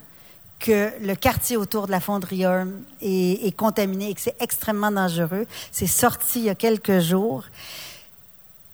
que 0.58 0.90
le 1.00 1.14
quartier 1.14 1.56
autour 1.56 1.86
de 1.86 1.92
la 1.92 2.00
fonderie 2.00 2.44
est, 2.44 3.46
est 3.46 3.56
contaminé 3.56 4.10
et 4.10 4.14
que 4.14 4.20
c'est 4.20 4.36
extrêmement 4.40 4.90
dangereux. 4.90 5.46
C'est 5.70 5.86
sorti 5.86 6.40
il 6.40 6.44
y 6.44 6.50
a 6.50 6.54
quelques 6.54 7.00
jours. 7.00 7.44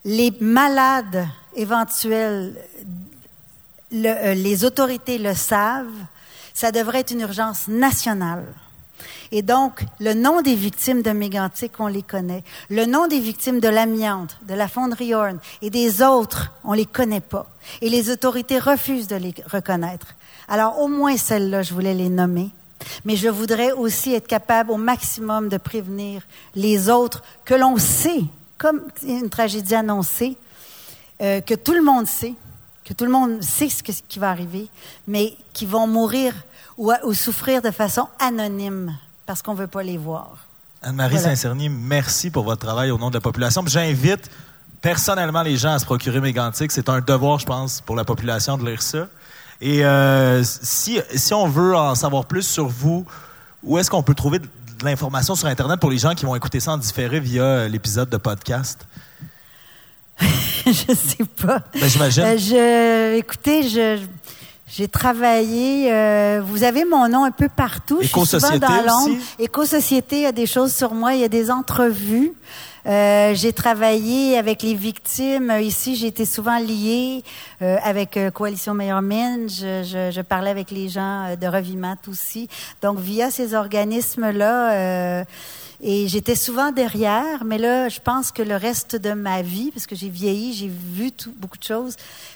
Les 0.04 0.32
malades 0.40 1.26
éventuels, 1.54 2.56
le, 3.90 4.08
euh, 4.08 4.34
les 4.34 4.64
autorités 4.64 5.18
le 5.18 5.34
savent, 5.34 5.86
ça 6.54 6.72
devrait 6.72 7.00
être 7.00 7.10
une 7.10 7.20
urgence 7.20 7.68
nationale. 7.68 8.46
Et 9.30 9.42
donc, 9.42 9.84
le 10.00 10.14
nom 10.14 10.40
des 10.40 10.54
victimes 10.54 11.02
de 11.02 11.10
Mégantic, 11.10 11.72
on 11.78 11.86
les 11.86 12.02
connaît. 12.02 12.42
Le 12.70 12.86
nom 12.86 13.06
des 13.06 13.20
victimes 13.20 13.60
de 13.60 13.68
l'amiante, 13.68 14.38
de 14.48 14.54
la 14.54 14.68
fonderie 14.68 15.14
Horn 15.14 15.38
et 15.62 15.70
des 15.70 16.02
autres, 16.02 16.52
on 16.64 16.72
les 16.72 16.86
connaît 16.86 17.20
pas. 17.20 17.46
Et 17.80 17.90
les 17.90 18.10
autorités 18.10 18.58
refusent 18.58 19.08
de 19.08 19.16
les 19.16 19.34
reconnaître. 19.46 20.14
Alors, 20.48 20.80
au 20.80 20.88
moins 20.88 21.16
celles-là, 21.16 21.62
je 21.62 21.74
voulais 21.74 21.94
les 21.94 22.08
nommer. 22.08 22.50
Mais 23.04 23.16
je 23.16 23.28
voudrais 23.28 23.72
aussi 23.72 24.14
être 24.14 24.26
capable 24.26 24.70
au 24.70 24.76
maximum 24.76 25.48
de 25.48 25.58
prévenir 25.58 26.22
les 26.54 26.88
autres 26.88 27.22
que 27.44 27.54
l'on 27.54 27.76
sait, 27.76 28.22
comme 28.58 28.82
une 29.06 29.30
tragédie 29.30 29.74
annoncée, 29.74 30.36
euh, 31.22 31.40
que 31.40 31.54
tout 31.54 31.72
le 31.72 31.82
monde 31.82 32.06
sait, 32.06 32.34
que 32.84 32.92
tout 32.92 33.04
le 33.04 33.10
monde 33.10 33.42
sait 33.42 33.68
ce 33.68 33.82
qui 33.82 34.18
va 34.18 34.30
arriver, 34.30 34.68
mais 35.06 35.34
qui 35.52 35.64
vont 35.64 35.86
mourir 35.86 36.34
ou, 36.76 36.92
ou 37.04 37.14
souffrir 37.14 37.62
de 37.62 37.70
façon 37.70 38.08
anonyme 38.18 38.96
parce 39.26 39.42
qu'on 39.42 39.54
ne 39.54 39.58
veut 39.58 39.66
pas 39.66 39.82
les 39.82 39.98
voir. 39.98 40.36
Anne-Marie 40.82 41.16
voilà. 41.16 41.28
Saint-Cerny, 41.30 41.68
merci 41.68 42.30
pour 42.30 42.44
votre 42.44 42.64
travail 42.64 42.90
au 42.90 42.98
nom 42.98 43.10
de 43.10 43.14
la 43.14 43.20
population. 43.20 43.62
J'invite 43.66 44.30
personnellement 44.80 45.42
les 45.42 45.56
gens 45.56 45.72
à 45.72 45.78
se 45.78 45.84
procurer 45.84 46.20
Mégantic. 46.20 46.70
C'est 46.70 46.88
un 46.88 47.00
devoir, 47.00 47.38
je 47.38 47.46
pense, 47.46 47.80
pour 47.80 47.96
la 47.96 48.04
population 48.04 48.56
de 48.56 48.68
lire 48.68 48.80
ça. 48.80 49.08
Et 49.60 49.84
euh, 49.84 50.42
si, 50.44 51.00
si 51.14 51.34
on 51.34 51.48
veut 51.48 51.76
en 51.76 51.94
savoir 51.94 52.26
plus 52.26 52.42
sur 52.42 52.68
vous, 52.68 53.04
où 53.62 53.76
est-ce 53.76 53.90
qu'on 53.90 54.04
peut 54.04 54.14
trouver 54.14 54.40
de 54.78 54.84
l'information 54.84 55.34
sur 55.34 55.48
Internet 55.48 55.80
pour 55.80 55.90
les 55.90 55.98
gens 55.98 56.14
qui 56.14 56.24
vont 56.24 56.34
écouter 56.34 56.60
ça 56.60 56.72
en 56.72 56.78
différé 56.78 57.20
via 57.20 57.68
l'épisode 57.68 58.08
de 58.08 58.16
podcast? 58.16 58.86
je 60.20 60.94
sais 60.94 61.24
pas. 61.40 61.62
Ben, 61.74 61.88
J'imagine. 61.88 62.24
Euh, 62.24 62.38
je, 62.38 63.18
écoutez, 63.18 63.62
je, 63.68 63.98
j'ai 64.68 64.88
travaillé. 64.88 65.92
Euh, 65.92 66.42
vous 66.44 66.62
avez 66.62 66.84
mon 66.84 67.08
nom 67.08 67.24
un 67.24 67.30
peu 67.30 67.48
partout. 67.48 67.98
Je 68.02 68.08
suis 68.08 68.26
souvent 68.26 68.58
dans 68.58 68.82
l'ombre. 68.86 69.16
Éco-société, 69.38 70.16
il 70.16 70.22
y 70.22 70.26
a 70.26 70.32
des 70.32 70.46
choses 70.46 70.74
sur 70.74 70.94
moi. 70.94 71.14
Il 71.14 71.20
y 71.20 71.24
a 71.24 71.28
des 71.28 71.50
entrevues. 71.50 72.34
Euh, 72.86 73.34
j'ai 73.34 73.52
travaillé 73.52 74.38
avec 74.38 74.62
les 74.62 74.74
victimes. 74.74 75.52
Ici, 75.60 75.96
j'ai 75.96 76.06
été 76.06 76.24
souvent 76.24 76.58
liée 76.58 77.22
euh, 77.60 77.76
avec 77.82 78.16
euh, 78.16 78.30
Coalition 78.30 78.72
Meilleure 78.74 79.02
Mine. 79.02 79.48
Je, 79.48 79.82
je, 79.82 80.10
je, 80.10 80.20
parlais 80.22 80.50
avec 80.50 80.70
les 80.70 80.88
gens 80.88 81.26
euh, 81.26 81.36
de 81.36 81.46
Revimat 81.46 81.96
aussi. 82.08 82.48
Donc, 82.80 82.98
via 82.98 83.30
ces 83.30 83.54
organismes-là, 83.54 84.72
euh, 84.72 85.24
et 85.80 86.08
j'étais 86.08 86.34
souvent 86.34 86.72
derrière, 86.72 87.44
mais 87.44 87.56
là, 87.56 87.88
je 87.88 88.00
pense 88.00 88.32
que 88.32 88.42
le 88.42 88.56
reste 88.56 88.96
de 88.96 89.12
ma 89.12 89.42
vie, 89.42 89.70
parce 89.70 89.86
que 89.86 89.94
j'ai 89.94 90.08
vieilli, 90.08 90.52
j'ai 90.52 90.68
vu 90.68 91.12
beaucoup 91.36 91.56
de 91.56 91.62
choses, 91.62 91.94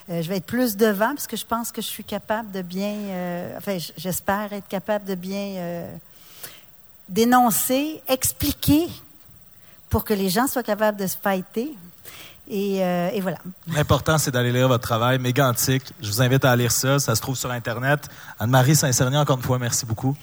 euh, 0.09 0.23
je 0.23 0.29
vais 0.29 0.37
être 0.37 0.47
plus 0.47 0.77
devant, 0.77 1.15
parce 1.15 1.27
que 1.27 1.37
je 1.37 1.45
pense 1.45 1.73
que 1.73 1.83
je 1.83 1.89
suis 1.89 2.05
capable 2.05 2.53
de 2.53 2.63
bien, 2.63 2.95
euh, 2.95 3.59
enfin, 3.59 3.79
j'espère 3.97 4.53
être 4.53 4.69
capable 4.69 5.07
de 5.07 5.17
bien 5.17 5.57
euh, 5.57 5.93
dénoncer, 7.09 8.01
expliquer 8.07 8.87
pour 9.91 10.05
que 10.05 10.15
les 10.15 10.29
gens 10.29 10.47
soient 10.47 10.63
capables 10.63 10.99
de 10.99 11.07
se 11.09 11.17
fighter. 11.17 11.73
Et, 12.49 12.81
voilà. 13.21 13.39
L'important, 13.69 14.19
c'est 14.19 14.31
d'aller 14.31 14.53
lire 14.53 14.69
votre 14.69 14.83
travail, 14.83 15.19
Mégantic. 15.19 15.83
Je 16.01 16.09
vous 16.09 16.21
invite 16.21 16.45
à 16.45 16.55
lire 16.55 16.71
ça. 16.71 16.99
Ça 16.99 17.15
se 17.15 17.21
trouve 17.21 17.37
sur 17.37 17.51
Internet. 17.51 18.09
Anne-Marie 18.39 18.77
Saint-Cerny, 18.77 19.17
encore 19.17 19.37
une 19.37 19.43
fois, 19.43 19.59
merci 19.59 19.87
beaucoup. 19.87 20.15